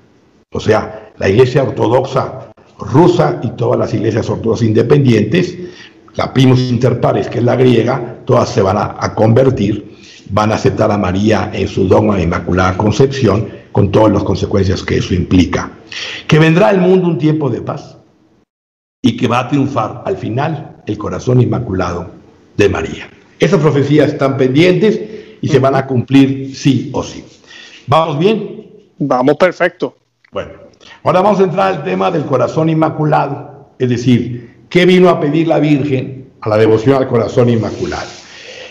[0.52, 5.58] O sea, la iglesia ortodoxa rusa y todas las iglesias ortodoxas independientes,
[6.16, 9.94] la primus inter pares, que es la griega, todas se van a convertir
[10.30, 14.84] van a aceptar a María en su dogma de Inmaculada Concepción, con todas las consecuencias
[14.84, 15.72] que eso implica.
[16.28, 17.98] Que vendrá al mundo un tiempo de paz
[19.02, 22.12] y que va a triunfar al final el corazón inmaculado
[22.56, 23.10] de María.
[23.40, 25.00] Esas profecías están pendientes
[25.42, 27.24] y se van a cumplir sí o sí.
[27.88, 28.72] ¿Vamos bien?
[29.00, 29.96] Vamos perfecto.
[30.32, 30.52] Bueno,
[31.04, 35.48] ahora vamos a entrar al tema del corazón inmaculado, es decir, ¿qué vino a pedir
[35.48, 38.10] la Virgen a la devoción al corazón inmaculado?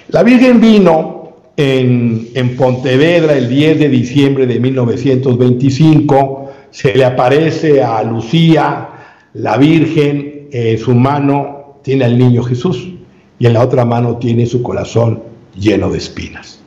[0.08, 7.84] La Virgen vino en, en Pontevedra el 10 de diciembre de 1925, se le aparece
[7.84, 8.88] a Lucía,
[9.34, 12.88] la Virgen, en su mano tiene al niño Jesús
[13.38, 15.22] y en la otra mano tiene su corazón
[15.56, 16.58] lleno de espinas.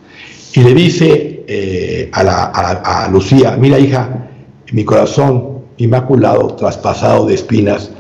[0.54, 4.30] Y le dice eh, a, Lucía, mira hija,
[4.71, 7.91] mi corazón inmaculado, traspasado de espinas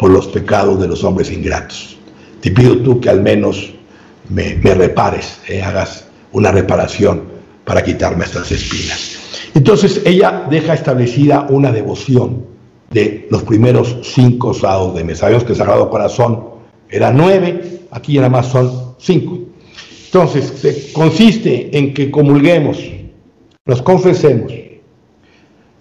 [0.00, 1.98] por los pecados de los hombres ingratos.
[2.40, 3.70] Te pido tú que al menos
[4.30, 7.24] me, repares, eh, hagas una reparación
[7.66, 9.18] para quitarme estas espinas.
[9.54, 12.46] Entonces ella deja establecida una devoción
[12.88, 15.18] de los primeros cinco sábados de mes.
[15.18, 16.44] Sabemos que el Sagrado Corazón
[16.88, 19.38] era nueve, aquí nada más son cinco.
[20.06, 22.78] Entonces, consiste en que comulguemos,
[23.66, 24.50] nos confesemos,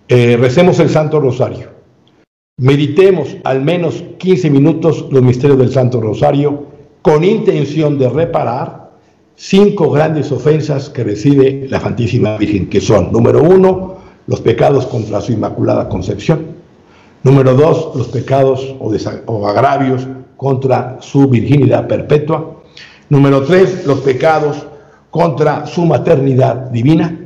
[0.10, 1.79] eh, recemos el Santo Rosario,
[2.60, 6.68] meditemos al menos 15 minutos los misterios del Santo Rosario
[7.02, 8.92] con intención de reparar
[9.36, 15.22] cinco grandes ofensas que recibe la Santísima Virgen, que son, número uno, los pecados contra
[15.22, 16.60] su Inmaculada Concepción,
[17.22, 22.62] Número dos, los pecados o, agravios contra su virginidad perpetua.
[23.10, 24.66] Número tres, los pecados
[25.10, 27.20] contra su maternidad divina.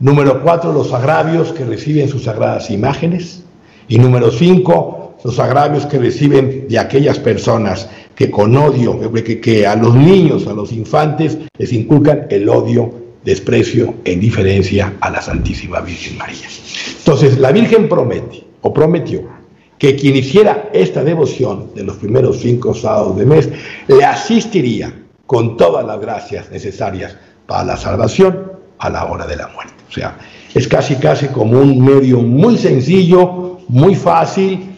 [0.00, 3.44] Número cuatro, los agravios que reciben sus sagradas imágenes.
[3.88, 9.74] Y número cinco, los agravios que reciben de aquellas personas que con odio, que, a
[9.76, 12.92] los niños, a los infantes, les inculcan el odio,
[13.24, 16.46] desprecio e indiferencia a la Santísima Virgen María.
[16.98, 19.22] Entonces, la Virgen promete o prometió
[19.78, 23.48] que quien hiciera esta devoción de los primeros cinco sábados de mes
[23.86, 24.92] le asistiría
[25.26, 29.74] con todas las gracias necesarias para la salvación a la hora de la muerte.
[29.88, 30.18] O sea,
[30.54, 34.70] es casi casi como un medio muy sencillo, muy fácil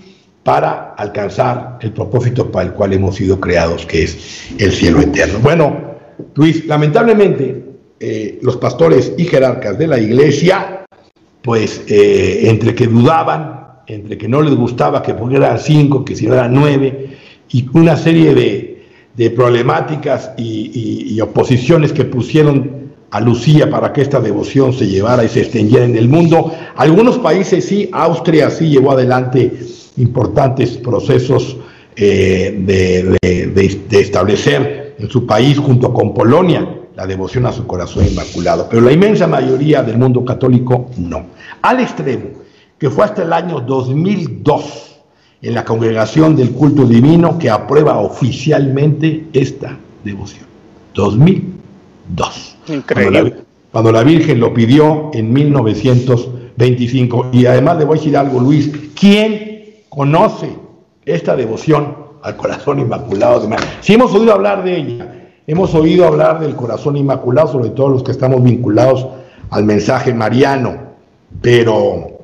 [0.42, 5.38] para alcanzar el propósito para el cual hemos sido creados, que es el cielo eterno.
[5.40, 5.76] Bueno,
[6.34, 7.64] Luis, lamentablemente
[7.98, 10.86] eh, los pastores y jerarcas de la iglesia,
[11.42, 16.26] pues eh, entre que dudaban, entre que no les gustaba que pudiera cinco, que si
[16.26, 17.18] no eran nueve,
[17.50, 22.79] y una serie de, problemáticas y, oposiciones que pusieron
[23.10, 26.52] a Lucía para que esta devoción se llevara y se extendiera en el mundo.
[26.76, 29.52] Algunos países sí, Austria sí llevó adelante
[29.96, 31.56] importantes procesos
[31.96, 38.68] eh, de, establecer en su país junto con Polonia la devoción a su corazón inmaculado,
[38.70, 41.26] pero la inmensa mayoría del mundo católico no.
[41.62, 42.40] Al extremo
[42.78, 45.00] que fue hasta el año 2002
[45.42, 50.46] en la congregación del culto divino que aprueba oficialmente esta devoción.
[50.94, 52.49] 2002.
[52.68, 53.44] Increíble.
[53.72, 57.26] Cuando la, Virgen lo pidió en 1925.
[57.32, 60.50] Y además le voy a decir algo, Luis, ¿quién conoce
[61.04, 63.78] esta devoción al corazón inmaculado de María?
[63.80, 68.02] Si hemos oído hablar de ella, hemos oído hablar del corazón inmaculado, sobre todo los
[68.02, 69.06] que estamos vinculados
[69.50, 70.90] al mensaje mariano,
[71.40, 72.20] pero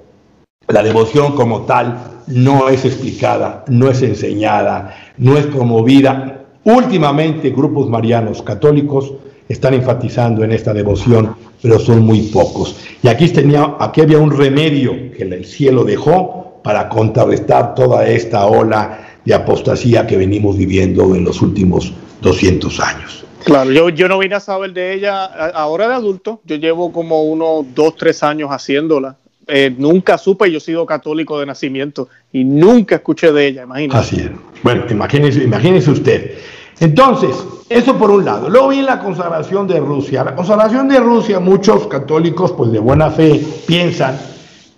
[0.68, 6.42] la devoción como tal no es explicada, no es enseñada, no es promovida.
[6.64, 9.12] Últimamente grupos marianos católicos
[9.48, 12.76] están enfatizando en esta devoción, pero son muy pocos.
[13.02, 18.46] Y aquí, tenía, aquí había un remedio que el cielo dejó para contrarrestar toda esta
[18.46, 23.24] ola de apostasía que venimos viviendo en los últimos 200 años.
[23.44, 27.22] Claro, yo, yo no vine a saber de ella ahora de adulto, yo llevo como
[27.22, 29.16] unos dos, tres años haciéndola
[29.48, 33.98] eh, nunca supe, yo he sido católico de nacimiento y nunca escuché de ella, imagínese.
[33.98, 34.30] Así es.
[34.62, 36.32] Bueno, imagínese, imagínese usted.
[36.80, 37.36] Entonces,
[37.68, 38.48] eso por un lado.
[38.48, 40.22] Luego viene la consagración de Rusia.
[40.22, 44.18] La consagración de Rusia, muchos católicos, pues de buena fe, piensan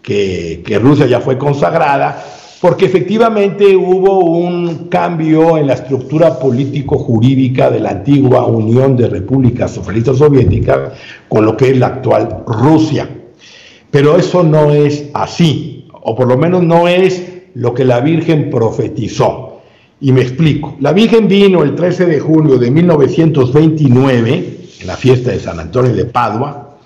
[0.00, 2.24] que, que Rusia ya fue consagrada,
[2.60, 9.70] porque efectivamente hubo un cambio en la estructura político-jurídica de la antigua Unión de Repúblicas
[9.70, 10.92] Socialistas Soviéticas
[11.28, 13.08] con lo que es la actual Rusia.
[13.90, 17.22] Pero eso no es así, o por lo menos no es
[17.54, 19.57] lo que la Virgen profetizó.
[20.00, 20.76] Y me explico.
[20.80, 25.92] La Virgen vino el 13 de julio de 1929, en la fiesta de San Antonio
[25.92, 26.78] de Padua,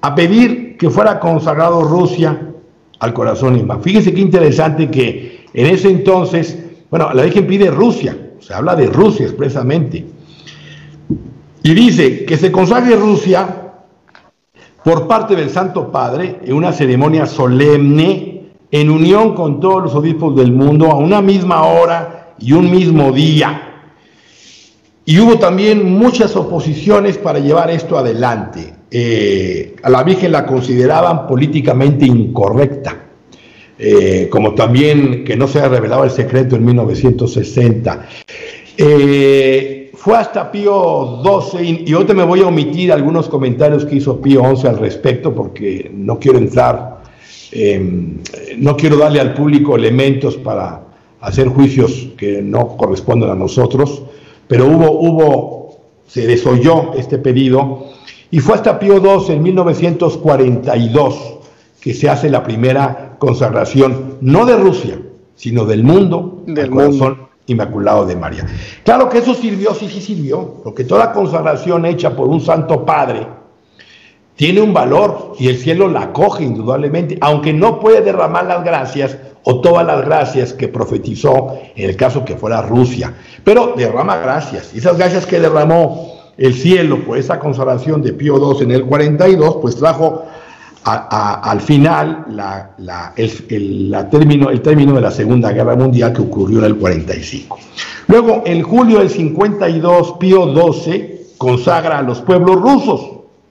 [0.00, 2.50] a pedir que fuera consagrado Rusia
[3.00, 3.78] al corazón inma.
[3.80, 6.58] Fíjense qué interesante que en ese entonces,
[6.90, 10.06] bueno, la Virgen pide Rusia, se habla de Rusia expresamente,
[11.62, 13.72] y dice que se consagre Rusia
[14.84, 20.36] por parte del Santo Padre en una ceremonia solemne en unión con todos los obispos
[20.36, 23.74] del mundo a una misma hora y un mismo día.
[25.06, 28.72] Y hubo también muchas oposiciones para llevar esto adelante.
[28.90, 32.96] Eh, a la Virgen la consideraban políticamente incorrecta,
[33.78, 38.06] eh, como también que no se ha revelado el secreto en 1960.
[38.78, 44.20] Eh, fue hasta Pío XII, y, te me voy a omitir algunos comentarios que hizo
[44.20, 47.02] Pío XI al respecto, porque no quiero entrar,
[47.52, 48.18] em,
[48.58, 50.84] no quiero darle al público elementos para
[51.24, 54.02] hacer juicios que no corresponden a nosotros,
[54.46, 57.86] pero hubo, hubo, se desoyó este pedido,
[58.30, 61.34] y fue hasta Pío XII en 1942
[61.80, 64.98] que se hace la primera consagración, no de Rusia,
[65.34, 68.46] sino del mundo, del corazón inmaculado de María.
[68.84, 73.26] Claro que eso sirvió, sí, sí sirvió, porque toda consagración hecha por un santo padre
[74.36, 79.16] tiene un valor y el cielo la acoge indudablemente, aunque no puede derramar las gracias
[79.44, 84.70] o todas las gracias que profetizó en el caso que fuera Rusia, pero derrama gracias.
[84.74, 88.84] Y esas gracias que derramó el cielo por esa consagración de Pío II en el
[88.84, 90.24] 42, pues trajo
[90.84, 92.26] al final
[93.16, 97.58] el, término, el término de la Segunda Guerra Mundial que ocurrió en el 45.
[98.08, 103.00] Luego, en julio del 52, Pío XII consagra a los pueblos rusos,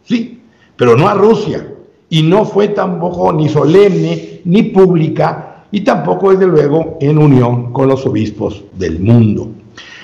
[0.04, 0.44] sí,
[0.76, 1.68] pero no a Rusia.
[2.10, 5.43] Y no fue tampoco ni solemne ni pública
[5.74, 9.50] y tampoco, desde luego, en unión con los obispos del mundo.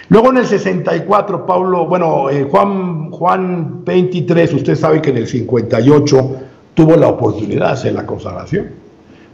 [0.10, 5.28] Luego en el 64, Pablo, bueno, eh, Juan, Juan 23, usted sabe que en el
[5.28, 6.36] 58
[6.74, 8.70] tuvo la oportunidad de hacer la consagración,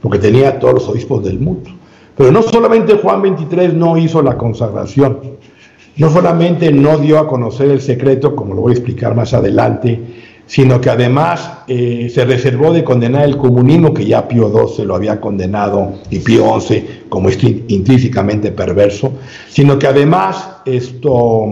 [0.02, 1.70] porque tenía todos los obispos del mundo.
[2.18, 5.22] Pero no solamente Juan 23 no hizo la consagración,
[5.96, 10.02] no solamente no dio a conocer el secreto, como lo voy a explicar más adelante,
[10.48, 14.96] sino que además eh, se reservó de condenar el comunismo, que ya Pío XII lo
[14.96, 19.14] había condenado y Pío XI como intrínsecamente perverso,
[19.50, 21.48] sino que además esto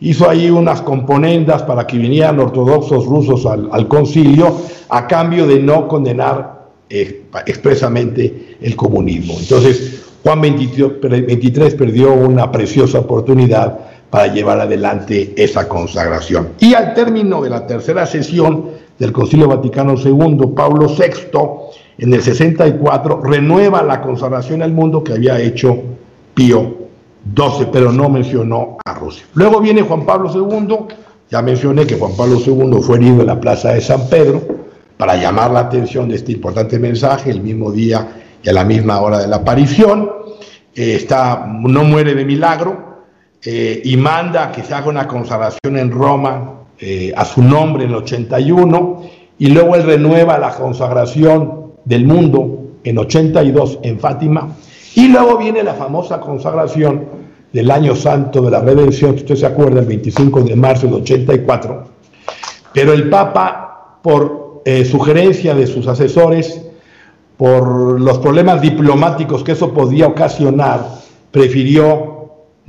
[0.00, 4.56] hizo ahí unas componendas para que vinieran ortodoxos rusos al, concilio
[4.88, 9.34] a cambio de no condenar eh, expresamente el comunismo.
[9.38, 16.50] Entonces, Juan 23 perdió una preciosa oportunidad para llevar adelante esa consagración.
[16.60, 21.38] Y al término de la tercera sesión del Concilio Vaticano II, Pablo VI,
[21.96, 25.82] en el 64, renueva la consagración al mundo que había hecho
[26.34, 26.76] Pío
[27.24, 29.24] 12, pero no mencionó a Rusia.
[29.32, 30.76] Luego viene Juan Pablo II,
[31.30, 34.42] ya mencioné que Juan Pablo II fue herido en la plaza de San Pedro
[34.98, 38.08] para llamar la atención de este importante mensaje el mismo día
[38.42, 40.10] y a la misma hora de la aparición.
[40.74, 42.91] Eh, está, no muere de milagro
[43.44, 47.90] eh, y manda que se haga una consagración en Roma eh, a su nombre en
[47.90, 49.02] el 81
[49.38, 54.48] y luego él renueva la consagración del mundo en 82 en Fátima
[54.94, 59.46] y luego viene la famosa consagración del año santo de la redención, que usted se
[59.46, 61.84] acuerda, el 25 de marzo del 84.
[62.72, 66.62] Pero el Papa, por eh, sugerencia de sus asesores,
[67.36, 70.86] por los problemas diplomáticos que eso podía ocasionar,
[71.30, 72.11] prefirió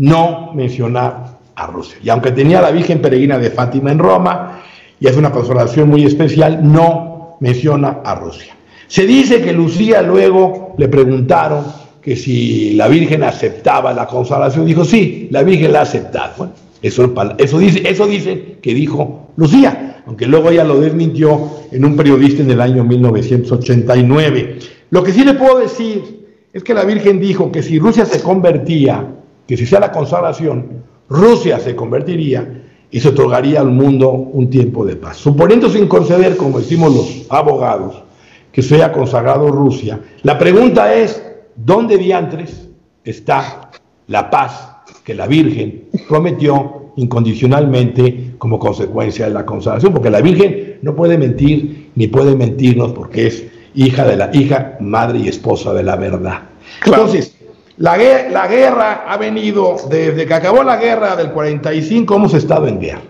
[0.03, 1.97] no mencionar a Rusia.
[2.03, 4.59] Y aunque tenía la Virgen Peregrina de Fátima en Roma,
[4.99, 8.53] y es una consagración muy especial, no menciona a Rusia.
[8.87, 11.63] Se dice que Lucía luego le preguntaron
[12.01, 16.33] que si la Virgen aceptaba la consagración, dijo, sí, la Virgen la ha aceptado.
[16.37, 21.85] Bueno, eso, eso, dice, eso dice que dijo Lucía, aunque luego ella lo desmintió en
[21.85, 24.59] un periodista en el año 1989.
[24.89, 28.21] Lo que sí le puedo decir es que la Virgen dijo que si Rusia se
[28.21, 29.07] convertía,
[29.47, 34.85] que si sea la consagración, Rusia se convertiría y se otorgaría al mundo un tiempo
[34.85, 35.17] de paz.
[35.17, 38.03] Suponiendo sin conceder, como decimos los abogados,
[38.51, 41.21] que sea consagrado Rusia, la pregunta es,
[41.55, 42.67] ¿Dónde diantres
[43.03, 43.69] está
[44.07, 44.69] la paz
[45.03, 49.93] que la Virgen prometió incondicionalmente como consecuencia de la consagración?
[49.93, 54.77] Porque la Virgen no puede mentir ni puede mentirnos porque es hija de la hija,
[54.79, 56.41] madre y esposa de la verdad.
[56.85, 57.37] Entonces,
[57.77, 62.79] la, la, guerra ha venido, desde que acabó la guerra del 45, hemos estado en
[62.79, 63.01] guerra.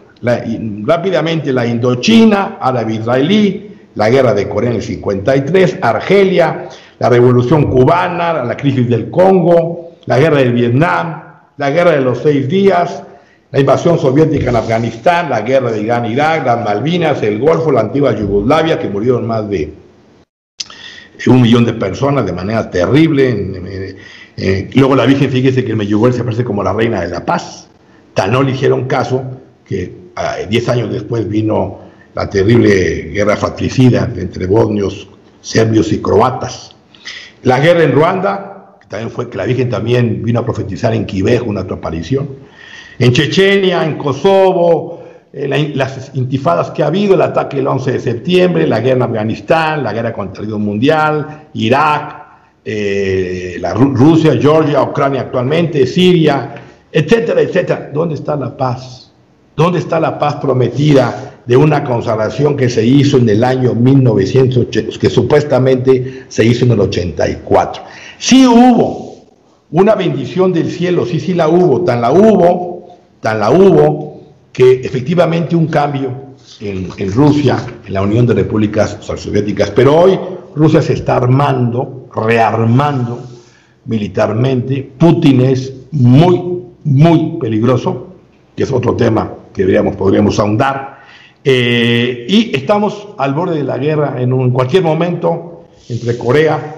[0.86, 6.70] rápidamente la Indochina, árabe-israelí, la guerra de Corea en el 53, Argelia,
[7.00, 11.22] la revolución cubana, la crisis del Congo, la guerra del Vietnam,
[11.58, 13.04] la guerra de los seis días,
[13.52, 18.16] la invasión soviética en Afganistán, la guerra de Irán-Irak, las Malvinas, el Golfo, la antigua
[18.16, 19.74] Yugoslavia, que murieron más de
[21.28, 23.96] un millón de personas de manera terrible.
[24.38, 27.26] Eh, luego la Virgen, fíjese que el Medjugorje se aparece como la reina de la
[27.26, 27.68] paz.
[28.14, 29.24] Tan no le hicieron caso
[29.66, 31.80] que ah, diez años después vino
[32.16, 35.08] la terrible guerra fratricida entre bosnios,
[35.42, 36.76] serbios y croatas.
[37.44, 41.06] La guerra en Ruanda, que también fue que la Virgen también vino a profetizar en
[41.06, 42.30] Quivejo, una aparición.
[43.00, 45.04] En Chechenia, en Kosovo,
[45.34, 49.84] las intifadas que ha habido, el ataque del 11 de septiembre, la guerra en Afganistán,
[49.84, 52.23] la guerra contra el mundial, Irak,
[52.66, 56.56] eh, la Rusia, Georgia, Ucrania actualmente, Siria,
[56.92, 57.92] etcétera, etcétera.
[57.94, 59.12] ¿Dónde está la paz?
[59.56, 64.98] ¿Dónde está la paz prometida de una consagración que se hizo en el año 1980,
[64.98, 67.84] que supuestamente se hizo en el 84?
[68.18, 69.14] Sí hubo
[69.72, 74.82] una bendición del cielo, sí, sí la hubo, tan la hubo, tan la hubo, que
[74.84, 76.12] efectivamente un cambio
[76.62, 80.20] en, en Rusia, en la Unión de Repúblicas Soviéticas, pero hoy
[80.56, 83.22] Rusia se está armando, rearmando
[83.86, 84.92] militarmente.
[84.98, 86.42] Putin es muy,
[86.84, 88.08] muy peligroso,
[88.56, 89.66] que es otro tema que
[89.98, 91.02] podríamos ahondar.
[91.44, 96.76] Eh, y estamos al borde de la guerra en, un, cualquier momento entre Corea,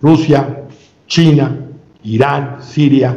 [0.00, 0.64] Rusia,
[1.06, 1.56] China,
[2.04, 3.16] Irán, Siria,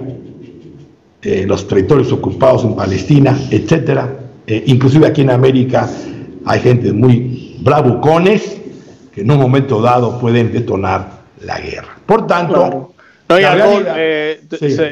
[1.22, 4.20] eh, los territorios ocupados en Palestina, etcétera.
[4.46, 5.90] Eh, inclusive aquí en América
[6.46, 8.62] hay gente muy bravucones
[9.12, 11.98] que en un momento dado pueden detonar la guerra.
[12.06, 12.94] Por tanto,
[13.30, 14.42] eh,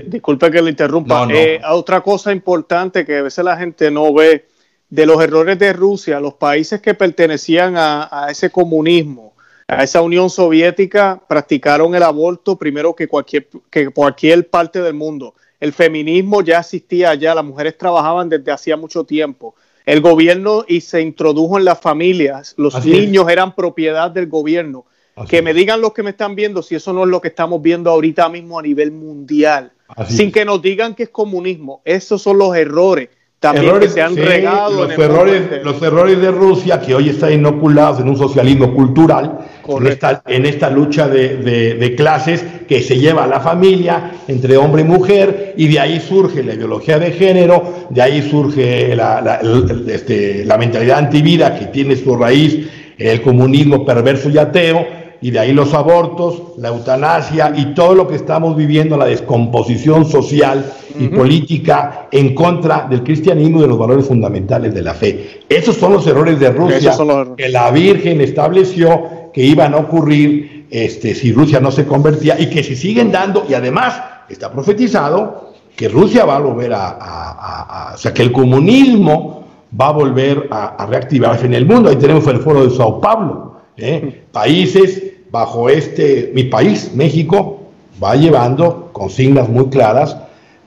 [0.08, 1.28] disculpe que le interrumpa.
[1.32, 4.46] Eh, otra cosa importante que a veces la gente no ve
[4.90, 9.34] de los errores de Rusia, los países que pertenecían a, ese comunismo,
[9.68, 15.34] a esa Unión Soviética, practicaron el aborto primero que cualquier, que cualquier parte del mundo.
[15.60, 20.82] El feminismo ya existía allá, las mujeres trabajaban desde hacía mucho tiempo el gobierno y
[20.82, 24.86] se introdujo en las familias, los niños eran propiedad del gobierno.
[25.28, 27.62] Que me digan los que me están viendo si eso no es lo que estamos
[27.62, 29.72] viendo ahorita mismo a nivel mundial,
[30.08, 31.82] sin que nos digan que es comunismo.
[31.86, 33.10] Esos son los errores
[33.44, 34.88] también que se han regado.
[34.88, 39.88] Los, errores, los errores de Rusia, que hoy están inoculados en un socialismo cultural, en
[39.88, 41.38] esta, en esta, lucha de,
[41.76, 46.00] de, clases que se lleva a la familia entre hombre y mujer, y de ahí
[46.00, 49.42] surge la ideología de género, de ahí surge la, la,
[49.88, 54.86] este, la mentalidad antivida que tiene su raíz el comunismo perverso y ateo,
[55.24, 60.04] y de ahí los abortos, la eutanasia y todo lo que estamos viviendo, la descomposición
[60.04, 60.70] social
[61.00, 65.40] y política en contra del cristianismo y de los valores fundamentales de la fe.
[65.48, 66.92] Esos son los errores de Rusia
[67.38, 72.50] que la Virgen estableció que iban a ocurrir este, si Rusia no se convertía y
[72.50, 77.98] que se siguen dando y además está profetizado que Rusia va a volver a, o
[77.98, 79.48] sea, que el comunismo
[79.80, 81.90] va a volver a, reactivarse en el mundo.
[81.90, 84.26] Ahí tenemos el foro de Sao Paulo, ¿eh?
[84.34, 87.64] países bajo este, mi país, México,
[88.02, 90.16] va llevando consignas muy claras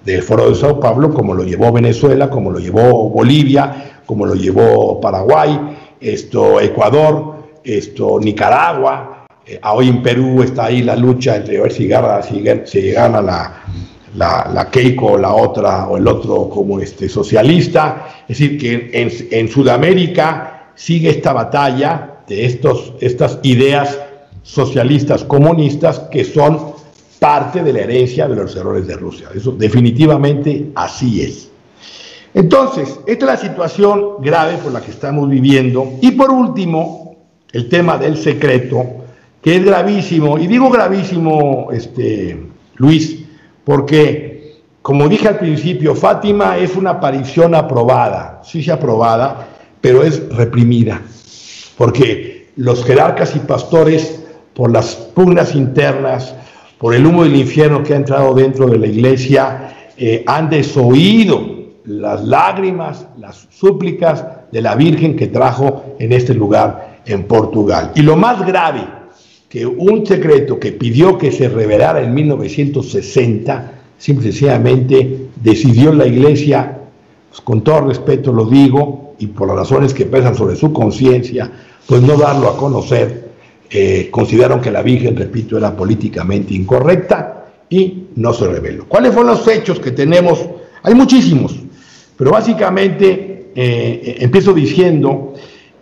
[0.04, 4.34] del Foro de Sao Paulo, como lo llevó Venezuela, como lo llevó Bolivia, como lo
[4.34, 5.56] llevó Paraguay,
[6.00, 11.86] esto Ecuador, esto Nicaragua, eh, hoy en Perú está ahí la lucha entre ver si
[11.86, 13.62] gana, si, gana la,
[14.16, 18.08] la, la, Keiko la otra o el otro como este socialista.
[18.22, 23.96] Es decir, que en, en Sudamérica sigue esta batalla de estos, estas ideas
[24.46, 26.72] socialistas comunistas que son
[27.18, 29.28] parte de la herencia de los errores de Rusia.
[29.34, 31.50] Eso definitivamente así es.
[32.32, 35.94] Entonces, esta es la situación grave por la que estamos viviendo.
[36.00, 37.16] Y por último,
[37.52, 38.84] el tema del secreto,
[39.42, 40.38] que es gravísimo.
[40.38, 42.38] Y digo gravísimo, este,
[42.76, 43.24] Luis,
[43.64, 49.48] porque, como dije al principio, Fátima es una aparición aprobada, sí se aprobada,
[49.80, 51.02] pero es reprimida.
[51.76, 54.25] Porque los jerarcas y pastores
[54.56, 56.34] por las pugnas internas,
[56.78, 61.56] por el humo del infierno que ha entrado dentro de la iglesia, eh, han desoído
[61.84, 67.92] las lágrimas, las súplicas de la Virgen que trajo en este lugar, en Portugal.
[67.94, 68.80] Y lo más grave,
[69.46, 76.06] que un secreto que pidió que se revelara en 1960, simple y sencillamente decidió la
[76.06, 76.78] iglesia,
[77.28, 81.50] pues con todo respeto lo digo, y por las razones que pesan sobre su conciencia,
[81.86, 83.25] pues no darlo a conocer
[83.70, 88.86] eh, consideraron que la Virgen, repito, era políticamente incorrecta y no se reveló.
[88.86, 90.46] ¿Cuáles fueron los hechos que tenemos?
[90.82, 91.56] Hay muchísimos,
[92.16, 95.34] pero básicamente eh, empiezo diciendo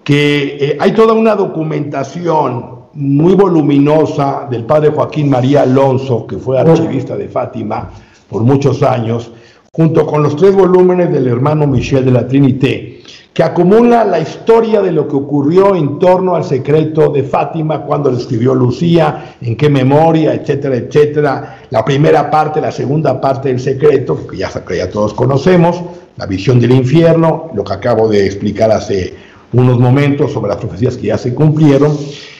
[0.02, 6.60] que eh, hay toda una documentación muy voluminosa del padre Joaquín María Alonso, que fue
[6.60, 7.90] archivista de Fátima
[8.28, 9.32] por muchos años,
[9.72, 12.93] junto con los tres volúmenes del hermano Michel de la Trinité,
[13.34, 18.12] que acumula la historia de lo que ocurrió en torno al secreto de Fátima, cuando
[18.12, 21.58] lo escribió Lucía, en qué memoria, etcétera, etcétera.
[21.70, 25.82] La primera parte, la segunda parte del secreto, que ya, que todos conocemos,
[26.16, 29.14] la visión del infierno, lo que acabo de explicar hace
[29.52, 31.90] unos momentos sobre las profecías que ya se cumplieron.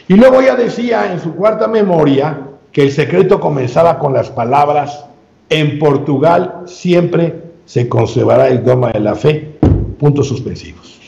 [0.07, 2.39] Y luego ya decía en su cuarta memoria
[2.71, 5.07] que el secreto comenzaba con las palabras,
[5.51, 9.54] en Portugal siempre se conservará el dogma de la fe
[9.95, 10.99] puntos suspensivos.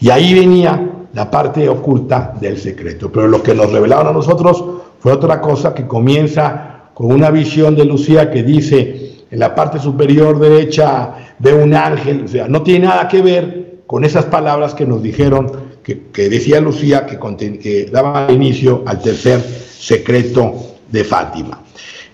[0.00, 3.10] Y ahí venía la parte oculta del secreto.
[3.10, 4.64] Pero lo que nos revelaron a nosotros
[5.00, 9.78] fue otra cosa que comienza con una visión de Lucía que dice en la parte
[9.78, 14.74] superior derecha ve un ángel, o sea, no tiene nada que ver con esas palabras
[14.74, 15.50] que nos dijeron,
[15.82, 17.18] que, decía Lucía, que,
[17.58, 20.54] que daba inicio al tercer secreto
[20.90, 21.60] de Fátima.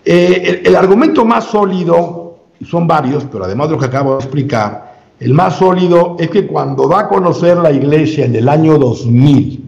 [0.05, 2.37] Eh, el, argumento más sólido,
[2.69, 4.92] son varios, pero además de lo que acabo de explicar,
[5.23, 9.65] el más sólido es que cuando va a conocer la iglesia en el año 2000,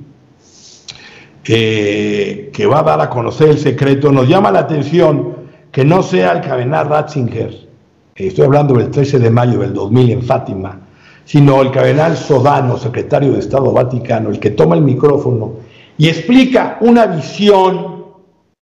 [1.44, 5.36] que va a dar a conocer el secreto, nos llama la atención
[5.70, 7.68] que no sea el cardenal Ratzinger,
[8.16, 10.80] estoy hablando del 13 de mayo del 2000 en Fátima,
[11.24, 15.54] sino el cardenal Sodano, secretario de Estado Vaticano, el que toma el micrófono
[15.96, 18.06] y explica una visión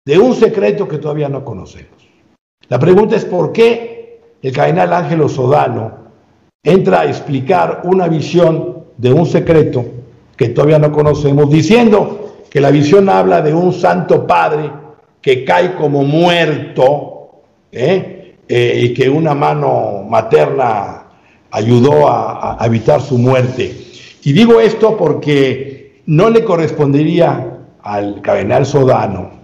[0.04, 2.06] de un secreto que todavía no conocemos.
[2.68, 6.05] La pregunta es por qué el cardenal Ángelo Sodano
[6.66, 9.84] entra a explicar una visión de un secreto
[10.36, 14.70] que todavía no conocemos, diciendo que la visión habla de un santo padre
[15.22, 18.34] que cae como muerto ¿eh?
[18.48, 21.04] Eh, y que una mano materna
[21.52, 23.72] ayudó a, evitar su muerte.
[24.24, 29.36] Y digo esto porque no le correspondería al cardenal Sodano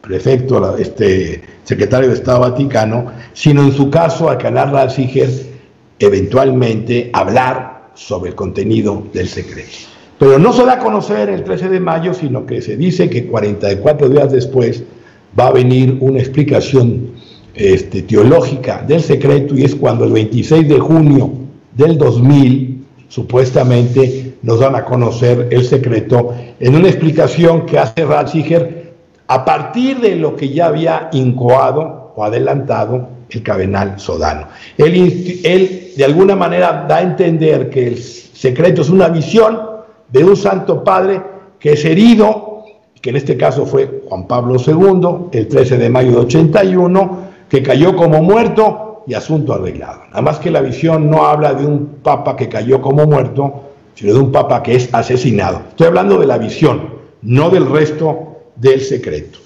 [0.00, 5.53] prefecto, este secretario de Estado Vaticano, sino en su caso al canal Ratzinger
[5.98, 9.70] eventualmente hablar sobre el contenido del secreto.
[10.18, 13.26] Pero no se da a conocer el 13 de mayo, sino que se dice que
[13.26, 14.82] 44 días después
[15.38, 17.10] va a venir una explicación
[17.54, 21.32] este, teológica del secreto y es cuando el 26 de junio
[21.72, 28.94] del 2000 supuestamente nos dan a conocer el secreto en una explicación que hace Ratzinger
[29.26, 34.48] a partir de lo que ya había incoado o adelantado el cabenal Sodano.
[34.76, 39.60] Él, de alguna manera da a entender que el secreto es una visión
[40.10, 41.22] de un santo padre
[41.58, 42.64] que es herido,
[43.00, 47.18] que en este caso fue Juan Pablo II, el 13 de mayo de 81,
[47.48, 50.00] que cayó como muerto y asunto arreglado.
[50.08, 53.64] Nada más que la visión no habla de un papa que cayó como muerto,
[53.94, 55.62] sino de un papa que es asesinado.
[55.68, 59.38] Estoy hablando de la visión, no del resto del secreto.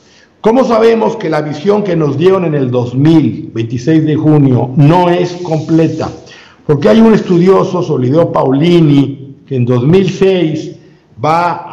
[0.49, 5.11] ¿Cómo sabemos que la visión que nos dieron en el 2000, 26 de junio, no
[5.11, 6.09] es completa?
[6.67, 10.75] Porque hay un estudioso, Solideo Paulini, que en 2006
[11.23, 11.67] va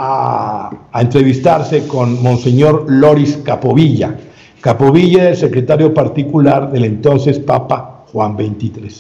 [0.91, 4.17] a, entrevistarse con Monseñor Loris Capovilla.
[4.59, 8.91] Capovilla era el secretario particular del entonces Papa Juan XXIII.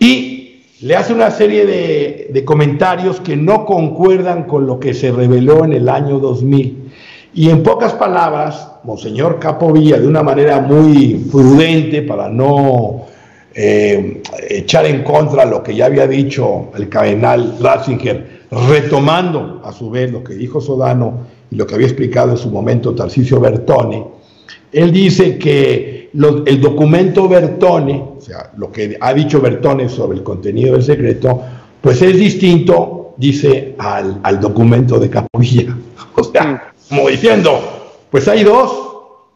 [0.00, 5.10] Y le hace una serie de, de comentarios que no concuerdan con lo que se
[5.12, 6.87] reveló en el año 2000.
[7.34, 13.06] Y en pocas palabras, Monseñor Capovilla, de una manera muy prudente para no
[13.54, 18.38] eh, echar en contra lo que ya había dicho el cardenal Ratzinger,
[18.70, 22.50] retomando a su vez lo que dijo Sodano y lo que había explicado en su
[22.50, 24.04] momento Tarcisio Bertone,
[24.72, 30.24] él dice que el documento Bertone, o sea, lo que ha dicho Bertone sobre el
[30.24, 31.42] contenido del secreto,
[31.80, 35.76] pues es distinto, dice, al, al documento de Capovilla.
[36.20, 37.60] O sea, como diciendo,
[38.10, 38.72] pues hay dos,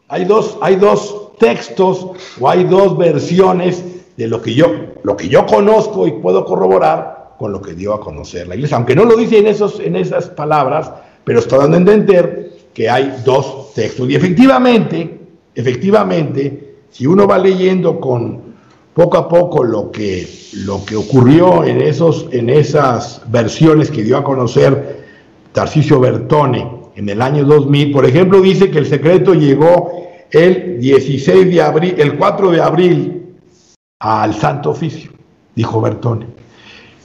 [0.09, 2.07] hay dos, hay dos textos
[2.41, 3.85] o hay dos versiones
[4.17, 4.67] de lo que yo,
[5.03, 8.77] lo que yo conozco y puedo corroborar con lo que dio a conocer la iglesia.
[8.77, 10.93] Aunque no lo dice en, esos, en esas palabras,
[11.25, 14.09] pero está dando a entender que hay dos textos.
[14.09, 15.21] Y efectivamente,
[15.55, 18.53] efectivamente, si uno va leyendo con
[18.95, 20.29] poco a poco lo que,
[20.65, 25.03] lo que ocurrió en, esos, en esas versiones que dio a conocer
[25.53, 31.51] Tarcisio Bertone, en el año 2000, por ejemplo, dice que el secreto llegó el 16
[31.51, 33.23] de abril, el 4 de abril
[34.01, 35.11] al Santo Oficio,
[35.55, 36.27] dijo Bertone.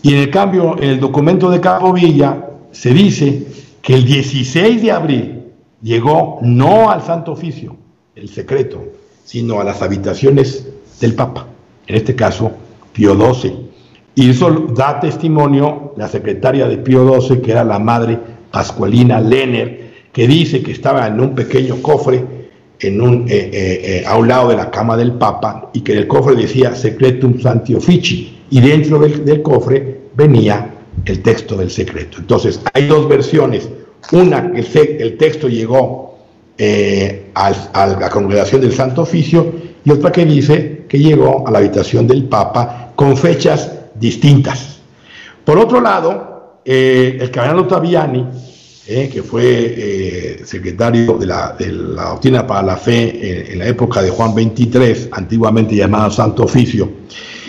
[0.02, 3.48] Y en el cambio, en el documento de Cabo Villa se dice
[3.82, 5.44] que el 16 de abril
[5.82, 7.76] llegó no al Santo Oficio,
[8.16, 8.84] el secreto,
[9.24, 10.68] sino a las habitaciones
[11.00, 11.48] del Papa,
[11.86, 12.52] en este caso
[12.94, 13.68] Pío XII.
[14.16, 18.20] Y eso da testimonio la secretaria de Pío XII, que era la madre
[18.52, 22.26] Pascualina Lenner, que dice que estaba en un pequeño cofre
[22.80, 25.94] en un, eh, eh, eh, a un lado de la cama del Papa y que
[25.94, 30.74] en el cofre decía Secretum Santi Offici y dentro del, cofre venía
[31.06, 32.18] el texto del secreto.
[32.20, 33.70] Entonces, hay dos versiones.
[34.12, 36.18] Una, que el, el texto llegó
[36.60, 37.50] a
[38.00, 42.24] la congregación del Santo Oficio y otra que dice que llegó a la habitación del
[42.26, 44.80] Papa con fechas distintas.
[45.44, 46.37] Por otro lado,
[46.70, 48.26] eh, el cardenal Ottaviani,
[48.88, 51.56] eh, que fue eh, secretario de la,
[52.10, 56.92] doctrina para la fe en la época de Juan XXIII, antiguamente llamado Santo Oficio,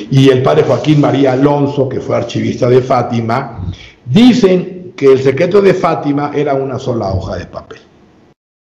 [0.08, 3.72] y el padre Joaquín María Alonso, que fue archivista de Fátima,
[4.04, 7.80] dicen que el secreto de Fátima era una sola hoja de papel.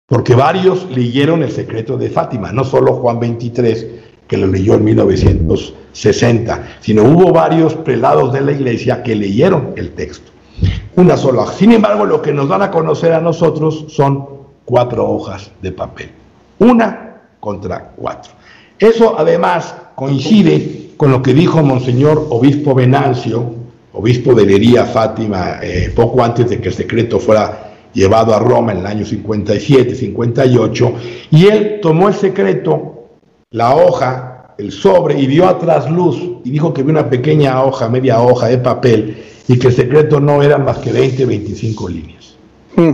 [0.08, 3.86] porque varios leyeron el secreto de Fátima, no solo Juan 23,
[4.30, 9.92] que lo leyó en 1960, sino hubo varios prelados de la iglesia que leyeron el
[9.92, 10.37] texto.
[10.98, 11.46] Una sola.
[11.52, 14.26] Sin embargo, lo que nos van a conocer a nosotros son
[14.66, 16.10] cuatro hojas de papel.
[16.58, 18.32] Una contra cuatro.
[18.80, 23.44] Eso además coincide con lo que dijo Monseñor Obispo Venancio,
[23.94, 28.72] obispo de Lería Fátima, eh, poco antes de que el secreto fuera llevado a Roma
[28.72, 30.94] en el año 57, 58,
[31.30, 33.06] y él tomó el secreto,
[33.52, 37.88] la hoja, el sobre, y vio a trasluz, y dijo que vio una pequeña hoja,
[37.88, 42.36] media hoja de papel, y que el secreto no era más que 20, 25 líneas.
[42.76, 42.92] Mm.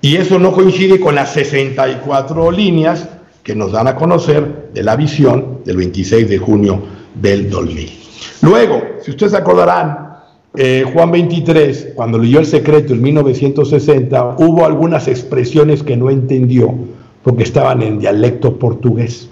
[0.00, 3.08] Y eso no coincide con las 64 líneas
[3.42, 6.82] que nos dan a conocer de la visión del 26 de junio
[7.14, 7.90] del 2000.
[8.42, 10.18] Luego, si ustedes acordarán,
[10.56, 16.74] eh, Juan 23, cuando leyó el secreto en 1960, hubo algunas expresiones que no entendió
[17.22, 19.28] porque estaban en dialecto portugués.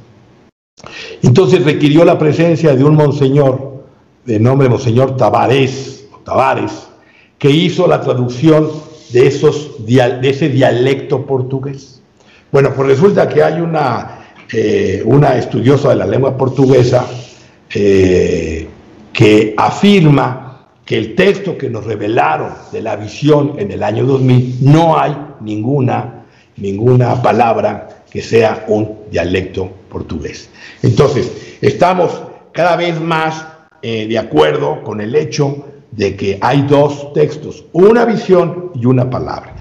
[1.23, 3.73] Entonces requirió la presencia de un monseñor
[4.25, 6.89] de nombre Monseñor Tavares, Tavares,
[7.39, 8.70] que hizo la traducción
[9.12, 12.01] de, esos, de ese dialecto portugués.
[12.51, 17.07] Bueno, pues resulta que hay una, eh, una estudiosa de la lengua portuguesa
[17.75, 18.68] eh,
[19.12, 24.59] que afirma que el texto que nos revelaron de la visión en el año 2000
[24.61, 26.25] no hay ninguna,
[26.57, 30.51] ninguna palabra que sea un dialecto portugués.
[30.83, 33.47] Entonces, estamos cada vez más
[33.81, 39.09] eh, de acuerdo con el hecho de que hay dos textos, una visión y una
[39.09, 39.55] palabra.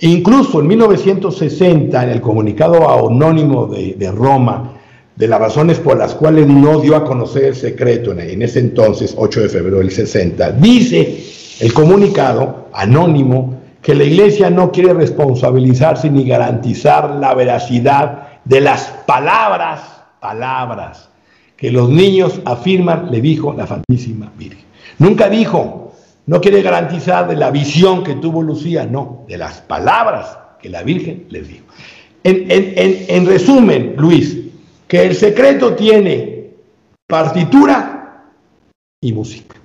[0.00, 4.78] Incluso en 1960, en el comunicado anónimo de, de Roma,
[5.18, 9.14] de las razones por las cuales no dio a conocer el secreto en, ese entonces,
[9.18, 11.24] 8 de febrero del 60, dice
[11.58, 18.84] el comunicado anónimo que la iglesia no quiere responsabilizarse ni garantizar la veracidad de las
[19.08, 19.80] palabras,
[20.20, 21.08] palabras,
[21.56, 24.67] que los niños afirman, le dijo la Santísima Virgen.
[24.98, 25.94] Nunca dijo,
[26.26, 30.82] no quiere garantizar de la visión que tuvo Lucía, no, de las palabras que la
[30.82, 31.64] Virgen les dijo.
[32.24, 34.36] En, en resumen, Luis,
[34.86, 36.50] que el secreto tiene
[37.06, 38.24] partitura
[39.00, 39.56] y música.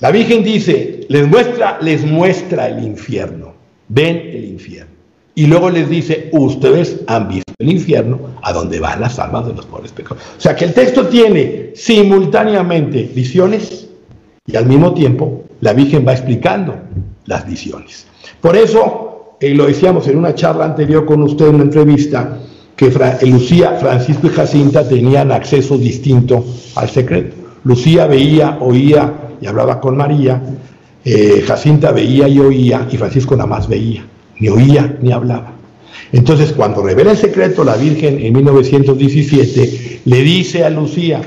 [0.00, 3.54] La Virgen dice, les muestra, les muestra el infierno,
[3.88, 4.94] ven el infierno.
[5.34, 9.54] Y luego les dice, ustedes han visto el infierno, a donde van las almas de
[9.54, 10.26] los pobres pecadores.
[10.36, 13.88] O sea que el texto tiene simultáneamente visiones
[14.46, 16.74] y al mismo tiempo la Virgen va explicando
[17.26, 18.06] las visiones.
[18.40, 22.38] Por eso, eh, lo decíamos en una charla anterior con usted en una entrevista,
[22.76, 22.92] que
[23.22, 26.44] Lucía, Francisco y Jacinta tenían acceso distinto
[26.74, 27.34] al secreto.
[27.64, 30.42] Lucía veía, oía y hablaba con María,
[31.04, 34.06] eh, Jacinta veía y oía y Francisco nada más veía,
[34.38, 35.52] ni oía ni hablaba.
[36.12, 41.20] Entonces cuando revela el secreto, la Virgen en 1917 le dice a Lucía,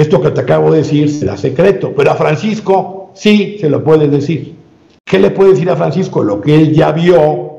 [0.00, 4.08] esto que te acabo de decir será secreto, pero a Francisco sí se lo puede
[4.08, 4.56] decir.
[5.04, 6.22] ¿Qué le puede decir a Francisco?
[6.22, 7.58] Lo que él ya vio,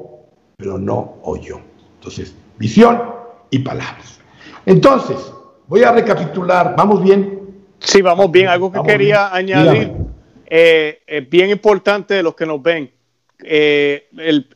[0.57, 1.59] pero no oyó.
[1.99, 3.11] Entonces, visión,
[3.51, 4.19] y palabras.
[4.65, 5.17] Entonces,
[5.67, 7.39] voy a recapitular, ¿vamos bien?
[7.79, 8.47] Sí, vamos bien.
[8.47, 9.91] Algo que quería añadir,
[10.47, 12.89] eh, es bien importante de los que nos ven.
[13.43, 14.07] Eh,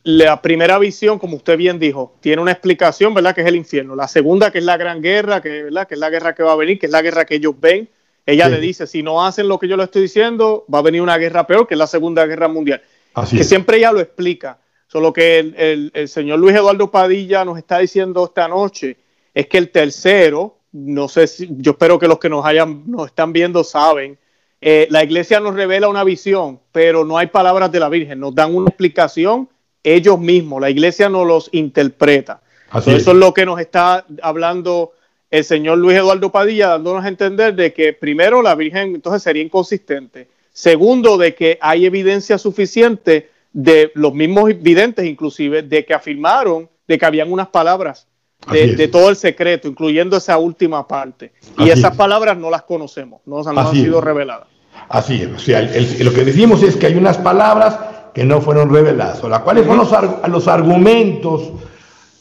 [0.04, 3.34] la primera visión, como usted bien dijo, tiene una explicación, ¿verdad?
[3.34, 3.94] Que es el infierno.
[3.94, 5.86] La segunda, que es la gran guerra, que, ¿verdad?
[5.86, 7.88] que es la guerra que va a venir, que es la guerra que ellos ven.
[8.24, 11.00] Ella le dice, si no hacen lo que yo le estoy diciendo, va a venir
[11.00, 12.82] una guerra peor, que es la Segunda Guerra Mundial.
[13.14, 14.58] Así que siempre ella lo explica.
[14.88, 18.96] Solo que el, señor Luis Eduardo Padilla nos está diciendo esta noche
[19.34, 23.06] es que el tercero, no sé si, yo espero que los que nos hayan, nos
[23.06, 24.18] están viendo saben,
[24.60, 28.34] eh, la iglesia nos revela una visión, pero no hay palabras de la Virgen, nos
[28.34, 29.48] dan una explicación
[29.82, 32.42] ellos mismos, la iglesia nos los interpreta.
[32.74, 34.92] Eso es lo que nos está hablando
[35.30, 39.42] el señor Luis Eduardo Padilla, dándonos a entender de que primero la Virgen entonces sería
[39.42, 40.28] inconsistente.
[40.52, 46.98] Segundo, de que hay evidencia suficiente de los mismos videntes, inclusive, de que afirmaron de
[46.98, 48.06] que habían unas palabras
[48.50, 51.32] de, todo el secreto, incluyendo esa última parte.
[51.58, 54.48] Y esas palabras no las conocemos, no, han sido reveladas.
[54.88, 57.78] Así es, o sea, lo que decimos es que hay unas palabras
[58.14, 59.90] que no fueron reveladas, o las cuales son los,
[60.28, 61.50] los argumentos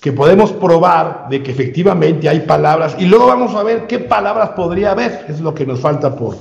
[0.01, 4.49] que podemos probar de que efectivamente hay palabras, y luego vamos a ver qué palabras
[4.51, 6.37] podría haber, es lo que nos falta por,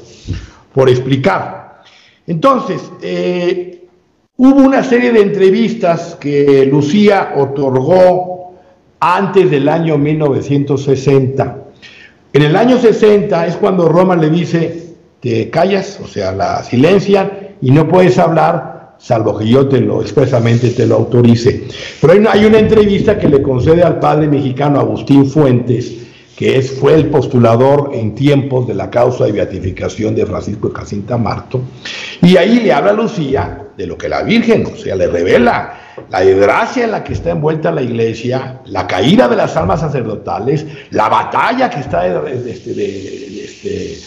[0.72, 1.82] por explicar.
[2.26, 3.84] Entonces, eh,
[4.36, 8.33] Hubo una serie de entrevistas que Lucía otorgó
[9.04, 11.58] antes del año 1960.
[12.32, 17.30] En el año 60 es cuando Roma le dice, te callas, o sea, la silencian
[17.60, 21.64] y no puedes hablar salvo que yo te lo expresamente te lo autorice.
[22.00, 25.92] Pero hay una, hay una entrevista que le concede al padre mexicano Agustín Fuentes,
[26.34, 30.76] que es, fue el postulador en tiempos de la causa de beatificación de Francisco de
[30.76, 31.60] Jacinta Marto,
[32.22, 35.83] y ahí le habla a Lucía de lo que la Virgen, o sea, le revela
[36.10, 40.66] la desgracia en la que está envuelta la iglesia, la caída de las almas sacerdotales,
[40.90, 43.98] la batalla que está este, este,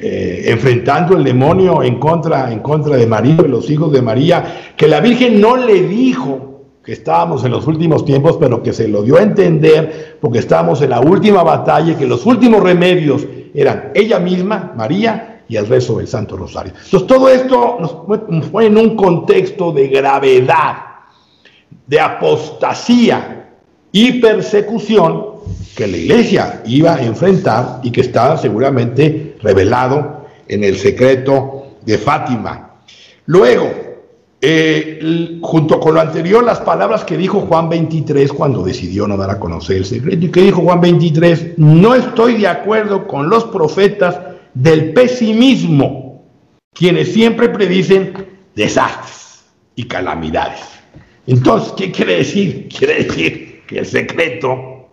[0.00, 4.72] eh, enfrentando el demonio en contra, en contra de María y los hijos de María,
[4.76, 6.48] que la Virgen no le dijo
[6.84, 10.80] que estábamos en los últimos tiempos, pero que se lo dio a entender porque estábamos
[10.82, 15.66] en la última batalla y que los últimos remedios eran ella misma, María, y el
[15.66, 16.72] resto del Santo Rosario.
[16.84, 17.78] Entonces todo esto
[18.28, 20.76] nos fue en un contexto de gravedad,
[21.86, 23.50] de apostasía
[23.92, 25.24] y persecución
[25.74, 31.98] que la iglesia iba a enfrentar y que estaba seguramente revelado en el secreto de
[31.98, 32.80] Fátima.
[33.26, 33.70] Luego,
[34.40, 39.30] eh, junto con lo anterior, las palabras que dijo Juan 23 cuando decidió no dar
[39.30, 40.26] a conocer el secreto.
[40.26, 41.58] ¿Y que dijo Juan 23?
[41.58, 44.18] No estoy de acuerdo con los profetas
[44.54, 46.24] del pesimismo,
[46.72, 48.12] quienes siempre predicen
[48.54, 49.44] desastres
[49.74, 50.77] y calamidades.
[51.28, 52.68] Entonces, ¿qué quiere decir?
[52.76, 54.88] Quiere decir que el secreto,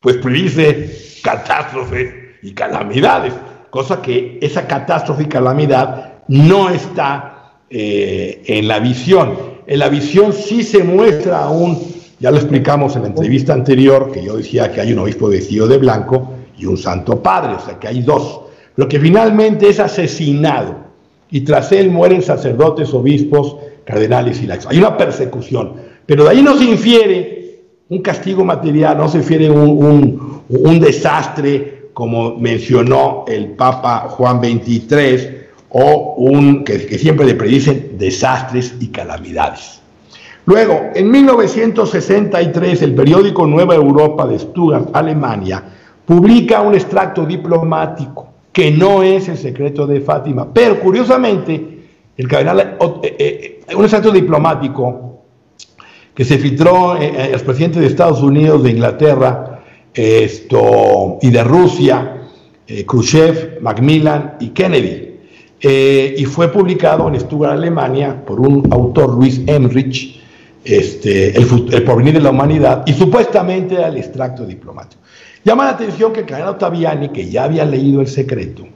[0.00, 3.34] pues predice catástrofes y calamidades,
[3.70, 9.36] cosa que esa catástrofe y calamidad no está eh, en la visión.
[9.66, 11.76] En la visión sí se muestra aún,
[12.20, 15.66] ya lo explicamos en la entrevista anterior, que yo decía que hay un obispo vestido
[15.66, 18.42] de blanco y un santo padre, o sea que hay dos,
[18.76, 20.76] pero que finalmente es asesinado
[21.30, 23.56] y tras él mueren sacerdotes, obispos,
[23.90, 24.66] cardenales y laicos.
[24.68, 25.74] Hay una persecución,
[26.06, 31.80] pero de ahí no se infiere un castigo material, no se infiere un, un desastre
[31.92, 39.80] como mencionó el Papa Juan XXIII, o un, que, siempre le predicen desastres y calamidades.
[40.46, 45.62] Luego, en 1963, el periódico Nueva Europa de Stuttgart, Alemania,
[46.06, 51.79] publica un extracto diplomático que no es el secreto de Fátima, pero curiosamente,
[52.20, 55.24] el cardenal, eh, eh, un extracto diplomático
[56.14, 59.50] que se filtró a los presidentes de Estados Unidos, de Inglaterra
[59.94, 62.16] esto, y de Rusia,
[62.66, 65.10] eh, Khrushchev, Macmillan y Kennedy
[65.60, 70.20] eh, y fue publicado en Stuttgart, Alemania, por un autor, Luis Emrich,
[70.64, 75.02] este, el, porvenir de la humanidad, y supuestamente era el extracto diplomático.
[75.44, 78.66] Llama la atención que Carlo Ottaviani, que ya había leído el secreto,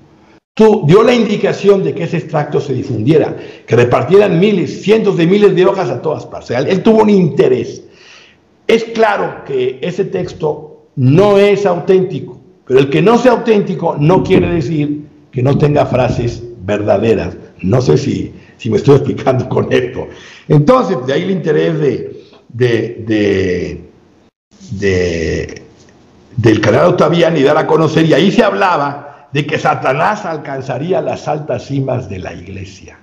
[0.56, 3.36] dio la indicación de que ese extracto se difundiera,
[3.66, 6.56] que repartieran miles, cientos de miles de hojas a todas partes.
[6.56, 7.82] él tuvo un interés.
[8.68, 14.22] Es claro que ese texto no es auténtico, pero el que no sea auténtico no
[14.22, 15.02] quiere decir
[15.32, 17.36] que no tenga frases verdaderas.
[17.60, 20.06] No sé si, si me estoy explicando con esto.
[20.48, 23.80] Entonces, de ahí el interés de, de,
[24.70, 25.62] de,
[26.36, 29.03] del canal Otaviani dar a conocer, y ahí se hablaba
[29.34, 33.00] de que Satanás alcanzaría las altas cimas de la iglesia.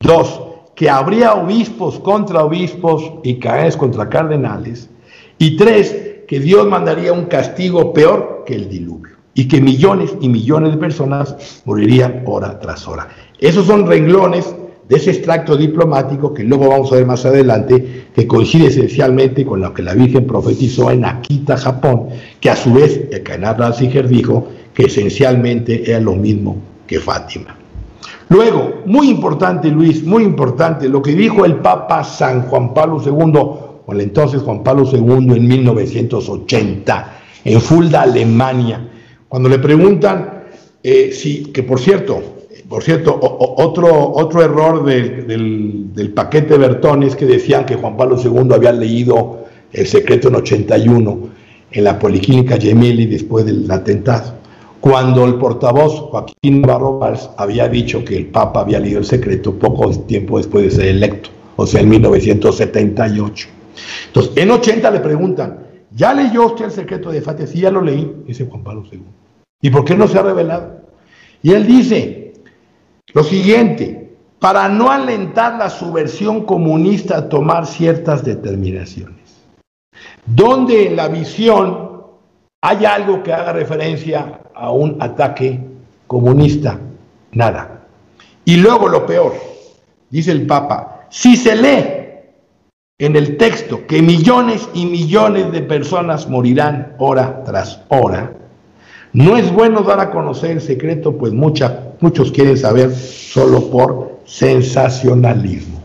[0.00, 0.40] Dos,
[0.76, 4.88] que habría obispos contra obispos y caes contra cardenales.
[5.36, 10.28] Y tres, que Dios mandaría un castigo peor que el diluvio y que millones y
[10.28, 13.08] millones de personas morirían hora tras hora.
[13.40, 14.54] Esos son renglones
[14.88, 19.60] de ese extracto diplomático que luego vamos a ver más adelante, que coincide esencialmente con
[19.60, 24.06] lo que la Virgen profetizó en Akita, Japón, que a su vez el canal Ratzinger
[24.06, 26.56] dijo que esencialmente era lo mismo
[26.86, 27.56] que Fátima.
[28.28, 33.32] Luego, muy importante Luis, muy importante, lo que dijo el Papa San Juan Pablo II,
[33.86, 37.12] o el entonces Juan Pablo II en 1980,
[37.44, 38.88] en Fulda, Alemania,
[39.28, 40.44] cuando le preguntan
[40.82, 42.22] eh, si, que por cierto,
[42.68, 48.54] por cierto, otro, otro error del, paquete Bertón es que decían que Juan Pablo II
[48.54, 51.18] había leído El secreto en 81
[51.72, 54.34] en la Policlínica Gemelli después del atentado,
[54.80, 57.00] cuando el portavoz Joaquín Navarro
[57.36, 61.30] había dicho que el Papa había leído el secreto poco tiempo después de ser electo,
[61.56, 63.48] o sea, en 1978.
[64.06, 67.46] Entonces, en 80 le preguntan, ¿ya leyó usted el secreto de Fátima?
[67.46, 69.02] Sí, ya lo leí, dice Juan Pablo II.
[69.62, 70.80] ¿Y por qué no se ha revelado?
[71.42, 72.32] Y él dice
[73.12, 79.18] lo siguiente, para no alentar la subversión comunista a tomar ciertas determinaciones.
[80.24, 81.90] Donde en la visión
[82.62, 85.58] hay algo que haga referencia a un ataque
[86.06, 86.78] comunista,
[87.32, 87.80] nada.
[88.44, 89.32] Y luego lo peor,
[90.10, 91.84] dice el Papa, si se lee
[92.98, 98.34] en el texto que millones y millones de personas morirán hora tras hora,
[99.14, 105.78] no es bueno dar a conocer el secreto, pues muchos quieren saber solo por sensacionalismo.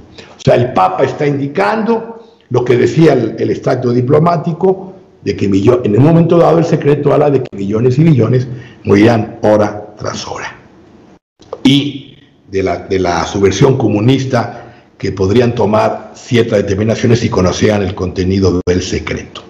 [0.44, 2.20] sea, el Papa está indicando
[2.50, 3.50] lo que decía el, el
[3.94, 4.95] diplomático,
[5.26, 8.48] de que en el momento dado el secreto habla de que millones y millones
[8.84, 10.56] morirán hora tras hora.
[11.64, 12.16] Y
[12.50, 14.62] de la, de la subversión comunista
[14.98, 19.42] que podrían tomar ciertas determinaciones si conocían el contenido del secreto.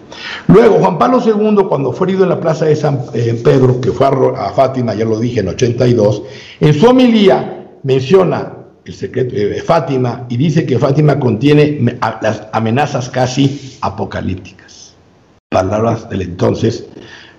[0.48, 3.92] Luego, Juan Pablo II, cuando fue herido en la plaza de San eh, Pedro, que
[3.92, 6.24] fue a, Fátima, ya lo dije, en 82,
[6.62, 8.54] en su homilía menciona
[8.86, 14.85] el secreto de Fátima y dice que Fátima contiene las amenazas casi apocalípticas.
[15.56, 16.86] Palabras del entonces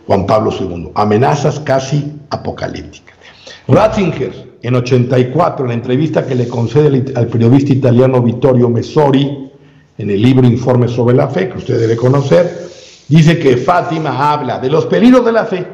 [0.07, 3.15] Juan Pablo II, amenazas casi apocalípticas.
[3.69, 9.51] Ratzinger, en 84, en la entrevista que le concede al periodista italiano Vittorio Messori,
[9.99, 12.71] en el libro Informe sobre la Fe, que usted debe conocer,
[13.07, 15.67] dice que Fátima habla de los peligros de la fe,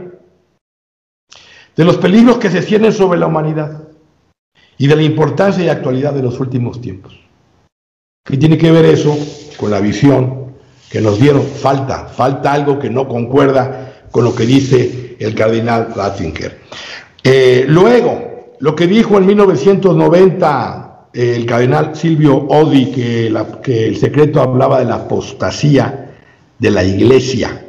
[1.76, 3.84] de los peligros que se cienen sobre la humanidad
[4.78, 7.16] y de la importancia y actualidad de los últimos tiempos.
[8.26, 9.16] ¿Qué tiene que ver eso
[9.56, 10.41] con la visión
[10.92, 11.42] que nos dieron?
[11.42, 16.60] Falta, falta algo que no concuerda con lo que dice el cardenal Ratzinger.
[17.24, 23.96] Eh, luego, lo que dijo en 1990 eh, el cardenal Silvio Odi, que, que el
[23.96, 26.10] secreto hablaba de la apostasía
[26.58, 27.64] de la iglesia.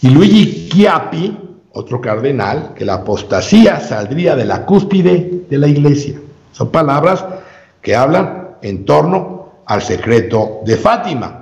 [0.00, 1.36] Y Luigi Chiappi,
[1.72, 6.20] otro cardenal, que la apostasía saldría de la cúspide de la iglesia.
[6.52, 7.24] Son palabras
[7.82, 11.39] que hablan en torno al secreto de Fátima.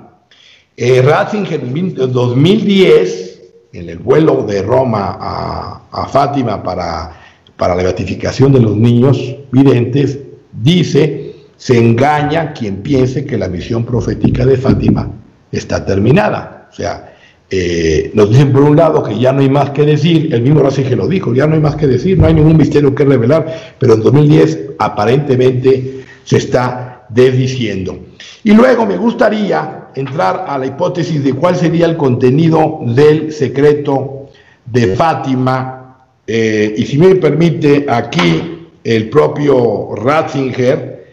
[0.81, 3.41] Eh, Ratzinger en 2010,
[3.73, 7.11] en el vuelo de Roma a, a Fátima para,
[7.57, 10.19] para la beatificación de los niños videntes,
[10.53, 15.11] dice, se engaña quien piense que la misión profética de Fátima
[15.51, 16.69] está terminada.
[16.71, 17.13] O sea,
[17.51, 20.61] eh, nos dicen por un lado que ya no hay más que decir, el mismo
[20.61, 23.75] Ratzinger lo dijo, ya no hay más que decir, no hay ningún misterio que revelar,
[23.77, 27.99] pero en 2010 aparentemente se está desdiciendo.
[28.45, 34.29] Y luego me gustaría entrar a la hipótesis de cuál sería el contenido del secreto
[34.65, 41.07] de Fátima, eh, y si me permite aquí el propio Ratzinger,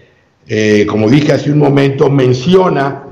[0.49, 3.05] eh, como dije hace un momento, menciona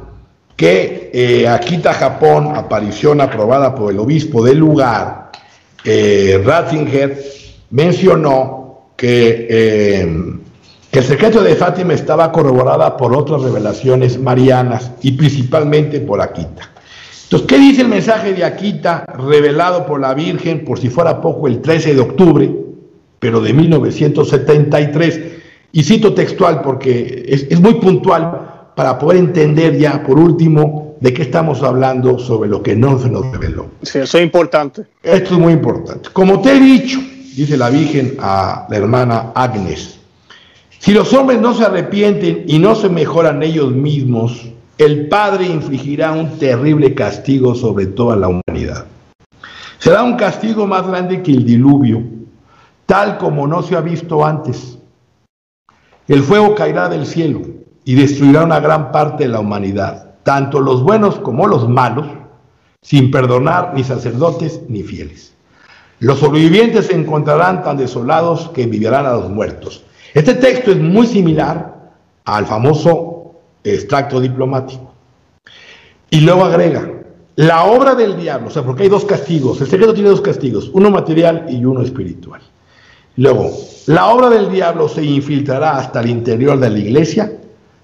[0.56, 5.32] que eh, Akita, Japón, aparición aprobada por el obispo del lugar,
[5.84, 7.18] eh, Ratzinger,
[7.70, 10.33] mencionó que,
[10.94, 16.70] que, el secreto de Fátima estaba corroborada por otras revelaciones marianas y principalmente por Akita.
[17.24, 21.48] Entonces, ¿qué dice el mensaje de Akita revelado por la Virgen, por si fuera poco,
[21.48, 22.48] el 13 de octubre,
[23.18, 25.20] pero de 1973?
[25.72, 31.12] Y cito textual porque es, es muy puntual para poder entender ya, por último, de
[31.12, 33.66] qué estamos hablando sobre lo que no se nos reveló.
[33.82, 34.84] Sí, eso es importante.
[35.02, 36.10] Esto es muy importante.
[36.12, 37.00] Como te he dicho,
[37.34, 39.98] dice la Virgen a la hermana Agnes,
[40.84, 46.12] si los hombres no se arrepienten y no se mejoran ellos mismos, el Padre infligirá
[46.12, 48.84] un terrible castigo sobre toda la humanidad.
[49.78, 52.02] Será un castigo más grande que el diluvio,
[52.84, 54.76] tal como no se ha visto antes.
[56.06, 57.40] El fuego caerá del cielo
[57.86, 62.08] y destruirá una gran parte de la humanidad, tanto los buenos como los malos,
[62.82, 65.32] sin perdonar ni sacerdotes ni fieles.
[65.98, 69.82] Los sobrevivientes se encontrarán tan desolados que envidiarán a los muertos.
[70.14, 71.74] Este texto es muy similar
[72.24, 73.34] al famoso
[73.64, 74.92] extracto diplomático.
[76.08, 76.88] Y luego agrega,
[77.34, 80.70] la obra del diablo, o sea, porque hay dos castigos, el secreto tiene dos castigos,
[80.72, 82.40] uno material y uno espiritual.
[83.16, 83.50] Luego,
[83.86, 87.32] la obra del diablo se infiltrará hasta el interior de la iglesia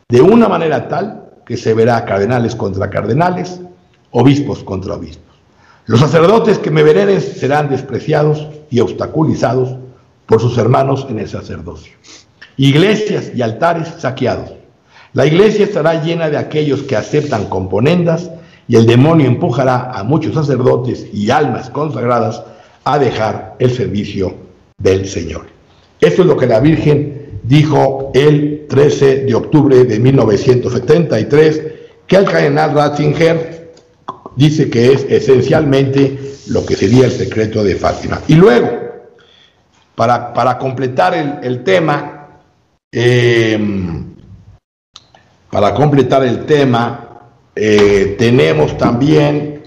[0.09, 3.61] de una manera tal que se verá cardenales contra cardenales,
[4.13, 5.35] obispos contra obispos.
[5.87, 9.80] Los sacerdotes que me veneren serán despreciados y obstaculizados
[10.31, 11.93] por sus hermanos en el sacerdocio.
[12.57, 14.53] Iglesias y altares saqueados.
[15.13, 18.31] La iglesia estará llena de aquellos que aceptan componendas
[18.69, 22.45] y el demonio empujará a muchos sacerdotes y almas consagradas
[22.85, 24.37] a dejar el servicio
[24.79, 25.47] del Señor.
[26.01, 31.63] Esto es lo que la Virgen dijo el 13 de octubre de 1973
[32.07, 33.73] que el cardenal Ratzinger
[34.37, 36.19] dice que es esencialmente
[36.51, 38.21] lo que sería el secreto de Fátima.
[38.29, 38.90] Y luego,
[39.95, 42.29] para, para completar el, tema,
[42.93, 44.15] em,
[45.51, 47.09] para completar el tema,
[47.55, 49.63] eh, tenemos también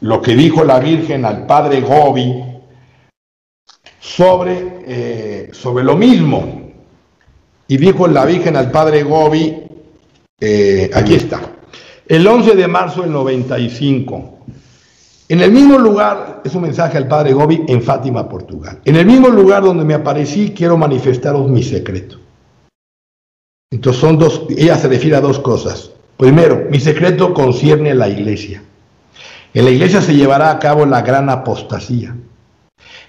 [0.00, 2.42] lo que dijo la Virgen al padre Gobi
[4.00, 6.72] sobre, eh, sobre lo mismo.
[7.68, 9.62] Y dijo la Virgen al padre Gobi,
[10.40, 11.40] eh, aquí está,
[12.06, 14.31] el 11 de marzo del 95.
[15.32, 18.80] En el mismo lugar, es un mensaje al padre Gobi en Fátima, Portugal.
[18.84, 22.18] En el mismo lugar donde me aparecí, quiero manifestaros mi secreto.
[23.70, 25.90] Entonces son dos, ella se refiere a dos cosas.
[26.18, 28.62] Primero, mi secreto concierne a la iglesia.
[29.54, 32.14] En la iglesia se llevará a cabo la gran apostasía,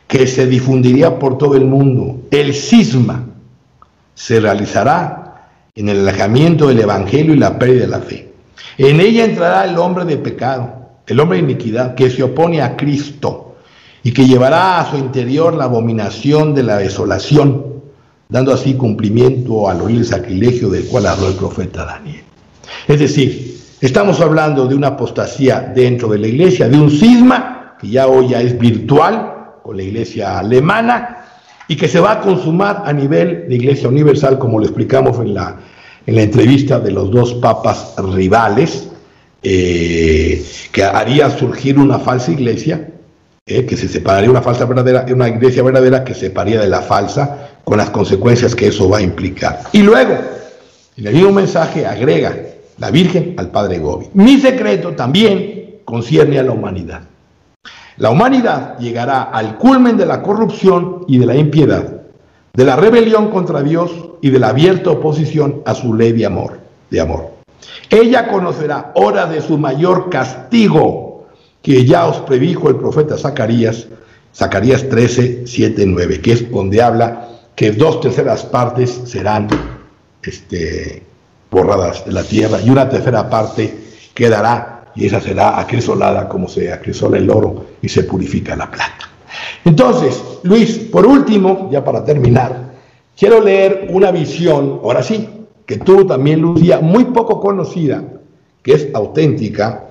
[0.07, 2.21] que se difundiría por todo el mundo.
[2.31, 3.25] El cisma
[4.13, 8.31] se realizará en el alejamiento del evangelio y la pérdida de la fe.
[8.77, 12.75] En ella entrará el hombre de pecado, el hombre de iniquidad, que se opone a
[12.75, 13.55] Cristo
[14.03, 17.81] y que llevará a su interior la abominación de la desolación,
[18.29, 22.23] dando así cumplimiento al horrible sacrilegio del cual habló el profeta Daniel.
[22.87, 27.89] Es decir, estamos hablando de una apostasía dentro de la iglesia, de un cisma que
[27.89, 31.25] ya hoy ya es virtual con la iglesia alemana
[31.67, 35.33] y que se va a consumar a nivel de iglesia universal, como lo explicamos en
[35.33, 35.57] la,
[36.05, 38.89] en la entrevista de los dos papas rivales,
[39.43, 42.89] eh, que haría surgir una falsa iglesia,
[43.45, 46.81] eh, que se separaría una falsa verdadera, una iglesia verdadera que se separaría de la
[46.81, 49.59] falsa, con las consecuencias que eso va a implicar.
[49.71, 50.17] Y luego,
[50.97, 52.35] en el mismo mensaje agrega
[52.77, 54.07] la Virgen al Padre Gobi.
[54.13, 57.01] Mi secreto también concierne a la humanidad.
[57.97, 62.01] La humanidad llegará al culmen de la corrupción y de la impiedad,
[62.53, 63.91] de la rebelión contra Dios
[64.21, 67.33] y de la abierta oposición a su ley de amor, de amor.
[67.89, 71.27] Ella conocerá hora de su mayor castigo,
[71.61, 73.87] que ya os predijo el profeta Zacarías,
[74.35, 79.47] Zacarías 13, 7, 9, que es donde habla que dos terceras partes serán
[80.23, 81.03] este,
[81.51, 83.77] borradas de la tierra y una tercera parte
[84.13, 89.09] quedará y esa será acrisolada como se acrisola el oro y se purifica la plata.
[89.65, 92.73] Entonces, Luis, por último, ya para terminar,
[93.17, 98.03] quiero leer una visión, ahora sí, que tú también, Lucía, muy poco conocida,
[98.61, 99.87] que es auténtica,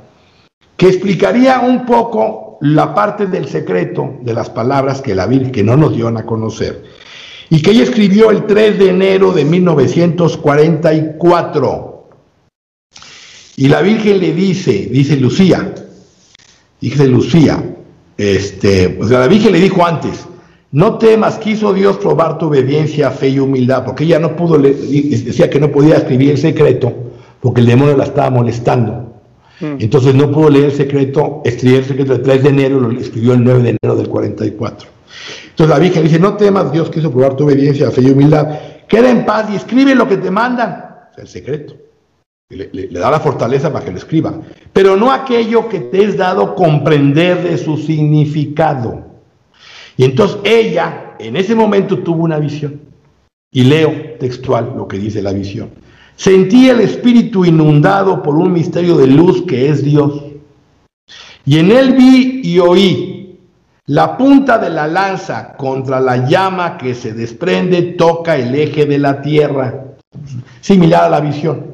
[0.77, 5.77] que explicaría un poco la parte del secreto de las palabras que la Virgen no
[5.77, 6.83] nos dio a conocer
[7.53, 12.09] y que ella escribió el 3 de enero de 1944.
[13.57, 15.75] Y la Virgen le dice, dice Lucía,
[16.81, 17.63] dice Lucía,
[18.17, 20.27] este, o sea, la Virgen le dijo antes,
[20.73, 25.51] no temas, quiso Dios probar tu obediencia, fe y humildad, porque ella no pudo, decía
[25.51, 26.93] que no podía escribir el secreto,
[27.41, 29.13] porque el demonio la estaba molestando.
[29.61, 29.77] Mm.
[29.81, 33.35] Entonces no pudo leer el secreto, escribió el secreto el 3 de enero, lo escribió
[33.35, 34.89] el 9 de enero del 44.
[35.51, 38.59] Entonces la Virgen dice, no temas, Dios quiso probar tu obediencia, fe y humildad,
[38.89, 40.87] queda en paz y escribe lo que te mandan,
[41.19, 41.75] el secreto.
[42.49, 44.41] Le, le, da la fortaleza para que lo escriba,
[44.73, 49.12] pero no aquello que te es dado comprender de su significado.
[50.05, 52.81] Entonces ella en ese momento tuvo una visión.
[53.53, 55.71] Y leo textual lo que dice la visión.
[56.17, 60.23] Sentí el espíritu inundado por un misterio de luz que es Dios.
[61.45, 63.39] Y en él vi y oí.
[63.87, 68.99] La punta de la lanza contra la llama que se desprende toca el eje de
[68.99, 69.97] la tierra.
[70.61, 71.73] Similar a la visión.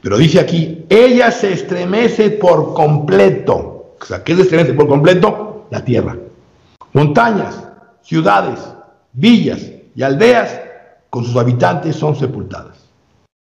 [0.00, 3.96] Pero dice aquí, ella se estremece por completo.
[4.00, 5.66] O sea, ¿qué se estremece por completo?
[5.70, 6.16] La tierra.
[6.92, 7.62] Montañas,
[8.02, 8.58] ciudades,
[9.12, 10.60] villas y aldeas
[11.08, 12.88] con sus habitantes son sepultadas.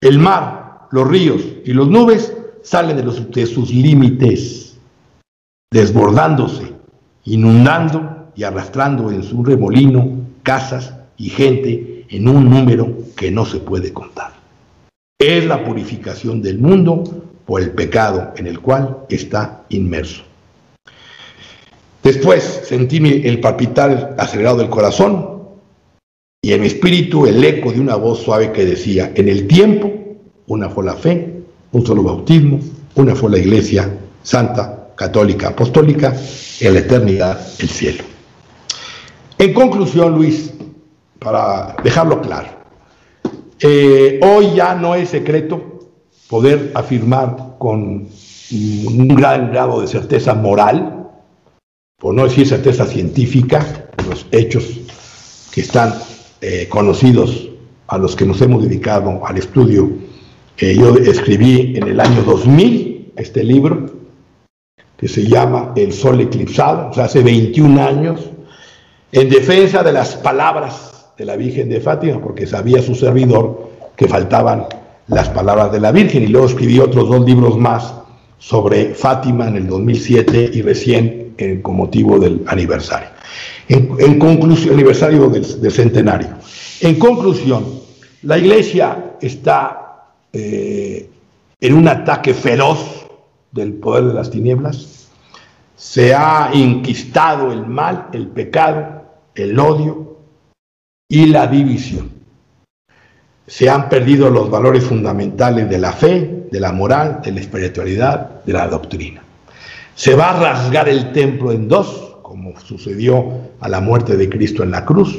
[0.01, 4.78] El mar, los ríos y las nubes salen de, de sus límites,
[5.70, 6.72] desbordándose,
[7.24, 13.59] inundando y arrastrando en su remolino casas y gente en un número que no se
[13.59, 14.32] puede contar.
[15.18, 17.05] Es la purificación del mundo
[17.47, 20.26] por el pecado en el cual está inmerso.
[22.07, 25.40] Después sentí el palpitar acelerado del corazón
[26.40, 29.92] y en mi espíritu el eco de una voz suave que decía, en el tiempo,
[30.46, 31.42] una fue la fe,
[31.72, 32.61] un solo bautismo,
[32.94, 33.92] una fue la iglesia
[34.22, 36.14] santa, católica, apostólica,
[36.61, 38.04] en la eternidad el cielo.
[39.36, 40.54] En conclusión, Luis,
[41.18, 42.50] para dejarlo claro,
[43.59, 45.90] eh, hoy ya no es secreto
[46.30, 48.07] poder afirmar con
[48.52, 51.05] un gran grado de certeza moral
[51.99, 54.80] por no decir certeza científica, los hechos
[55.51, 55.94] que están
[56.42, 57.49] eh, conocidos
[57.86, 59.90] a los que nos hemos dedicado al estudio.
[60.59, 63.86] yo escribí en el año 2000 este libro
[64.99, 68.30] que se llama El Sol Eclipsado, o sea, hace 21 años,
[69.12, 74.09] en defensa de las palabras de la Virgen de Fátima, porque sabía su servidor que
[74.09, 74.66] faltaban
[75.09, 77.94] las palabras de la Virgen, y luego escribí otros dos libros más
[78.38, 81.26] sobre Fátima en el 2007 y recién
[81.62, 83.09] con motivo del aniversario.
[83.68, 86.28] En, conclusión, aniversario del, centenario.
[86.80, 87.64] En conclusión,
[88.22, 91.11] la iglesia está eh,
[91.61, 93.07] en un ataque feroz
[93.51, 95.09] del poder de las tinieblas.
[95.74, 99.03] Se ha inquistado el mal, el pecado,
[99.34, 100.18] el odio
[101.09, 102.14] y la división.
[103.49, 108.45] se han perdido los valores fundamentales de la fe, de la moral, de la espiritualidad,
[108.45, 109.26] de la doctrina.
[109.97, 114.62] Se va a rasgar el templo en dos, como sucedió a la muerte de Cristo
[114.62, 115.18] en la cruz.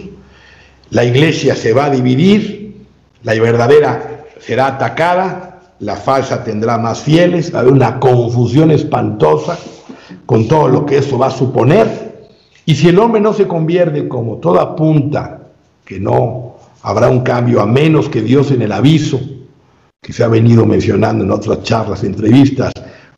[0.91, 2.85] La iglesia se va a dividir,
[3.23, 9.57] la verdadera será atacada, la falsa tendrá más fieles, va a haber una confusión espantosa
[10.27, 12.27] con todo lo que eso va a suponer.
[12.67, 15.39] Y si el hombre no se convierte como todo apunta,
[15.83, 19.19] que no habrá un cambio a menos que Dios en el aviso
[19.99, 22.71] que se ha venido mencionando en otras charlas, entrevistas,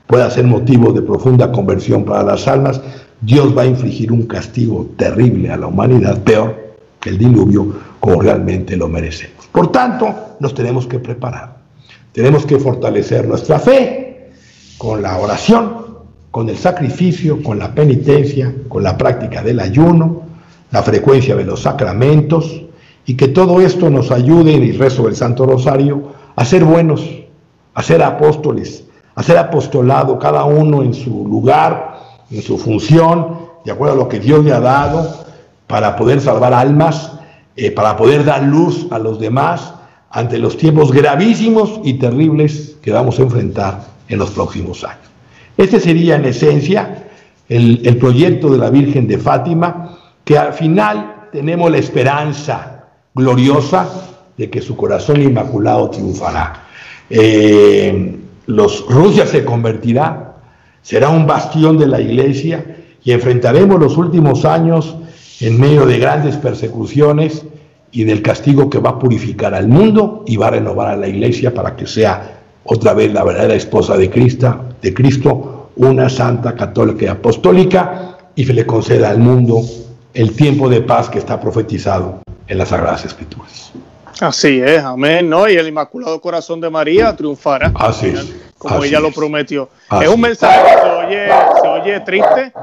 [0.10, 2.82] pueda ser motivo de profunda conversión para las almas,
[3.22, 8.20] Dios va a infligir un castigo terrible a la humanidad, peor que el diluvio, como
[8.20, 9.46] realmente lo merecemos.
[9.52, 11.58] Por tanto, nos tenemos que preparar.
[12.12, 14.32] Tenemos que fortalecer nuestra fe
[14.80, 16.00] con la oración,
[16.32, 20.24] con el sacrificio, con la penitencia, con la práctica del ayuno,
[20.72, 22.64] la frecuencia de los sacramentos,
[23.06, 27.08] y que todo esto nos ayude en el rezo del Santo Rosario a ser buenos,
[27.76, 28.86] a ser apóstoles,
[29.20, 32.00] a ser apostolado, cada uno en su lugar,
[32.32, 35.14] en su función, de acuerdo a lo que Dios le ha dado,
[35.68, 37.20] para poder salvar almas,
[37.58, 39.74] eh, para poder dar luz a los demás
[40.10, 45.10] ante los tiempos gravísimos y terribles que vamos a enfrentar en los próximos años.
[45.58, 47.10] Este sería en esencia
[47.50, 53.86] el, el proyecto de la Virgen de Fátima, que al final tenemos la esperanza gloriosa
[54.38, 56.68] de que su corazón inmaculado triunfará.
[57.10, 58.19] Eh,
[58.50, 60.38] los, Rusia se convertirá,
[60.82, 64.96] será un bastión de la iglesia y enfrentaremos los últimos años
[65.40, 67.46] en medio de grandes persecuciones
[67.92, 71.08] y del castigo que va a purificar al mundo y va a renovar a la
[71.08, 76.56] iglesia para que sea otra vez la verdadera esposa de Cristo, de Cristo, una santa
[76.56, 79.62] católica y apostólica y se le conceda al mundo
[80.16, 83.72] el tiempo de paz que está profetizado en las Sagradas Escrituras.
[84.22, 85.48] Así es, amén, ¿no?
[85.48, 87.72] Y el Inmaculado Corazón de María triunfará.
[87.76, 88.36] Así es.
[88.58, 89.70] Como ella lo prometió.
[90.02, 91.28] es un mensaje que se oye,
[91.62, 92.54] se oye triste,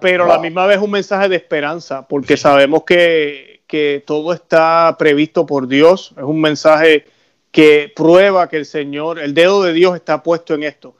[0.00, 4.94] pero a la misma vez un mensaje de esperanza, porque sabemos que, que todo está
[4.98, 6.12] previsto por Dios.
[6.16, 7.06] Es un mensaje
[7.50, 10.94] que prueba que el Señor, el dedo de Dios está puesto en esto.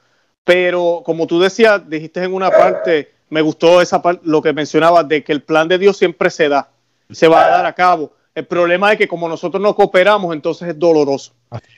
[0.44, 5.06] Pero como tú decías, dijiste en una parte, me gustó esa parte, lo que mencionabas,
[5.06, 6.70] de que el plan de Dios siempre se da,
[7.10, 8.12] se va a dar a cabo.
[8.36, 11.32] El problema es que como nosotros no cooperamos, entonces es doloroso.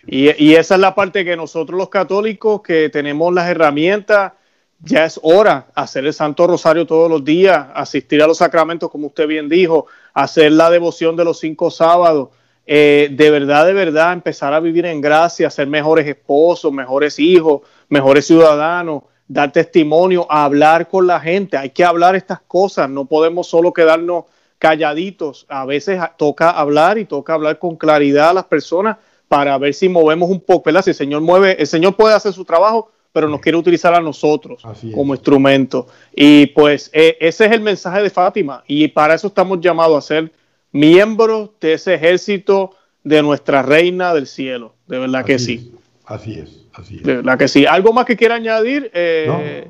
[0.04, 4.32] Y, esa es la parte que nosotros los católicos que tenemos las herramientas,
[4.80, 9.06] ya es hora hacer el Santo Rosario todos los días, asistir a los sacramentos, como
[9.06, 12.30] usted bien dijo, hacer la devoción de los cinco sábados,
[12.66, 17.60] eh, de verdad, de verdad, empezar a vivir en gracia, ser mejores esposos, mejores hijos,
[17.88, 21.56] mejores ciudadanos, dar testimonio, hablar con la gente.
[21.56, 24.24] Hay que hablar estas cosas, no podemos solo quedarnos
[24.58, 25.46] calladitos.
[25.48, 28.96] A veces toca hablar y toca hablar con claridad a las personas
[29.28, 30.82] para ver si movemos un poco, ¿verdad?
[30.82, 34.00] Si el Señor mueve, el Señor puede hacer su trabajo, pero nos quiere utilizar a
[34.00, 34.62] nosotros
[34.94, 35.86] como instrumento.
[36.14, 40.06] Y pues e, ese es el mensaje de Fátima y para eso estamos llamados a
[40.06, 40.32] ser
[40.72, 44.74] miembros de ese ejército de nuestra reina del cielo.
[44.86, 45.72] De verdad que sí.
[46.04, 47.02] Así es, así es.
[47.02, 47.66] De verdad que sí.
[47.66, 48.90] ¿Algo más que quiera añadir?
[48.94, 49.68] Eh,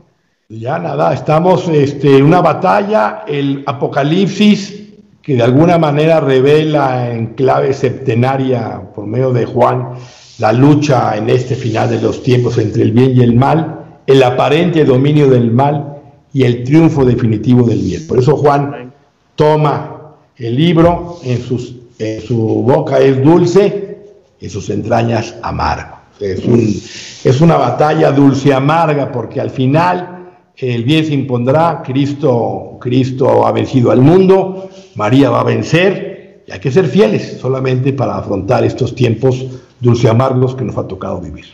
[0.50, 4.82] ya nada, estamos este, una batalla, el Apocalipsis,
[5.20, 9.90] que de alguna manera revela en clave septenaria por medio de Juan
[10.38, 14.22] la lucha en este final de los tiempos entre el bien y el mal, el
[14.22, 15.98] aparente dominio del mal
[16.32, 18.06] y el triunfo definitivo del bien.
[18.06, 18.94] Por eso Juan
[19.36, 23.98] toma el libro, en, sus, en su boca es dulce,
[24.40, 25.96] en sus entrañas amargo.
[26.18, 30.17] Es, un, es una batalla dulce amarga porque al final
[30.60, 36.52] el bien se impondrá, Cristo, Cristo ha vencido al mundo, María va a vencer, y
[36.52, 39.44] hay que ser fieles solamente para afrontar estos tiempos
[39.78, 41.46] dulce amargos que nos ha tocado vivir.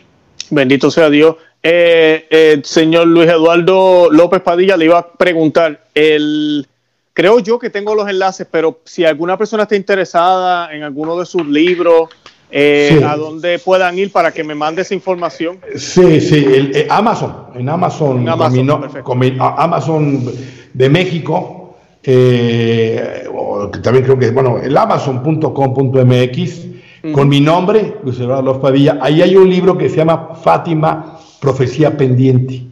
[0.51, 1.37] Bendito sea Dios.
[1.63, 7.95] Eh, eh, señor Luis Eduardo López Padilla le iba a preguntar, creo yo que tengo
[7.95, 12.11] los enlaces, pero si alguna persona está interesada en alguno de sus libros,
[12.57, 15.59] eh, a dónde puedan ir para que me mande esa información.
[15.75, 20.25] Sí, sí, eh, Amazon, en Amazon, Amazon,
[20.73, 23.25] de México, eh,
[23.83, 26.66] también creo que, bueno, el amazon.com.mx,
[27.12, 31.97] con mi nombre, Luis Eduardo Padilla, ahí hay un libro que se llama Fátima, Profecía
[31.97, 32.62] Pendiente.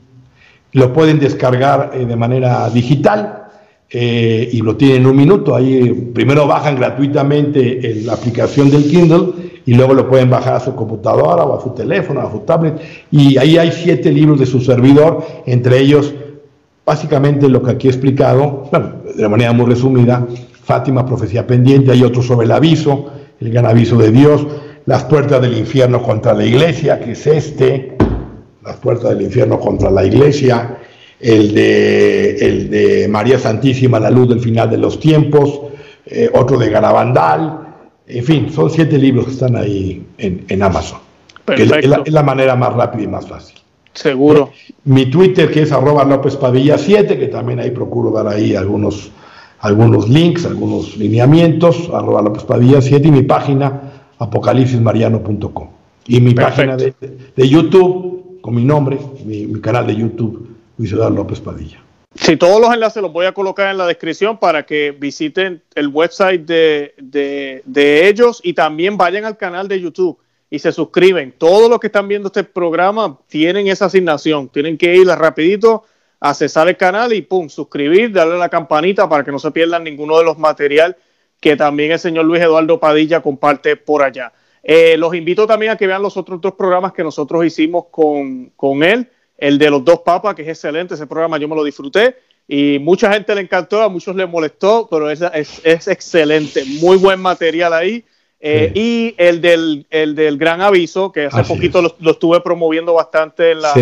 [0.73, 3.39] Lo pueden descargar de manera digital.
[3.91, 5.55] y lo tienen en un minuto.
[5.55, 10.75] Ahí primero bajan gratuitamente la aplicación del Kindle y luego lo pueden bajar a su
[10.75, 12.81] computadora o a su teléfono, a su tablet.
[13.11, 16.15] Y ahí hay siete libros de su servidor, entre ellos
[16.85, 18.69] básicamente lo que aquí he explicado,
[19.15, 20.27] de manera muy resumida,
[20.65, 23.11] Fátima, Profecía Pendiente, hay otro sobre el aviso,
[23.41, 24.47] el gran aviso de Dios,
[24.85, 27.97] Las puertas del infierno contra la iglesia, que es este,
[28.65, 30.79] Las puertas del infierno contra la iglesia,
[31.21, 35.61] el de, el de María Santísima, la luz del final de los tiempos,
[36.07, 37.62] eh, otro de Garabandal,
[38.19, 40.99] en fin, son siete libros que están ahí en, Amazon.
[41.57, 43.57] es, la, manera más rápida y más fácil.
[43.95, 44.51] Seguro.
[44.53, 48.55] Eh, mi Twitter, que es arroba López Padilla 7, que también ahí procuro dar ahí
[48.55, 49.11] algunos,
[49.61, 55.69] algunos links, algunos lineamientos, arroba López Padilla 7, y mi página, apocalipsismariano.com.
[56.07, 60.49] Y mi página de, YouTube, con mi nombre, mi, mi canal de YouTube,
[60.79, 61.79] Luis Eduardo López Padilla.
[62.15, 65.89] Sí, todos los enlaces los voy a colocar en la descripción para que visiten el
[65.89, 70.19] website de, de, ellos y también vayan al canal de YouTube
[70.51, 71.33] y se suscriben.
[71.37, 74.49] Todos los que están viendo este programa tienen esa asignación.
[74.51, 75.85] Tienen que ir rapidito,
[76.21, 79.85] accesar el canal y pum, suscribir, darle a la campanita para que no se pierdan
[79.85, 80.97] ninguno de los materiales
[81.43, 84.33] que también el señor Luis Eduardo Padilla comparte por allá.
[84.63, 88.51] Eh, los invito también a que vean los otros dos programas que nosotros hicimos con,
[88.51, 89.11] con él
[89.43, 92.15] el de los dos papas, que es excelente, ese programa yo me lo disfruté
[92.47, 95.21] y mucha gente le encantó, a muchos les molestó, pero es,
[95.65, 98.05] es, excelente, muy buen material ahí.
[98.45, 103.53] Eh, y el del, el del Gran Aviso, que hace poquito lo, estuve promoviendo bastante
[103.53, 103.73] en la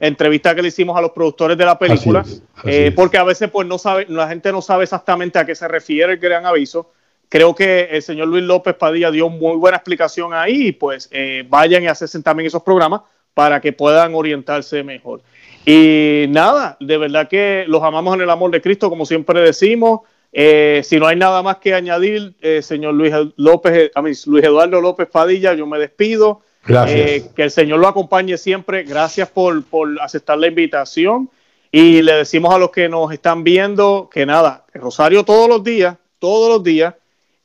[0.00, 2.22] entrevista que le hicimos a los productores de la película,
[2.64, 5.66] eh, porque a veces pues no sabe, la gente no sabe exactamente a qué se
[5.66, 6.92] refiere el Gran Aviso.
[7.30, 11.82] Creo que el señor Luis López Padilla dio muy buena explicación ahí pues eh, vayan
[11.82, 13.00] y hacen también esos programas
[13.36, 15.20] para que puedan orientarse mejor.
[15.66, 20.00] Y nada, de verdad que los amamos en el amor de Cristo, como siempre decimos.
[20.32, 24.42] Eh, si no hay nada más que añadir, eh, señor Luis López, a mí, Luis
[24.42, 26.40] Eduardo López Padilla, yo me despido.
[26.64, 26.98] Gracias.
[26.98, 28.84] Eh, que el Señor lo acompañe siempre.
[28.84, 31.28] Gracias por, por aceptar la invitación.
[31.70, 35.94] Y le decimos a los que nos están viendo que nada, Rosario todos los días,
[36.18, 36.94] todos los días,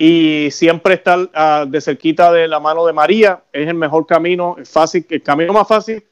[0.04, 4.56] y siempre estar ah, de cerquita de la mano de María es el mejor camino,
[4.60, 6.04] es fácil, el camino más fácil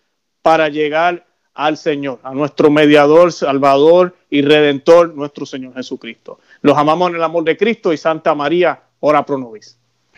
[0.44, 1.26] para llegar
[1.56, 6.40] al Señor, a nuestro mediador, salvador y redentor, nuestro Señor Jesucristo.
[6.61, 9.78] Los amamos en el amor de Cristo y Santa María, ora pro nobis.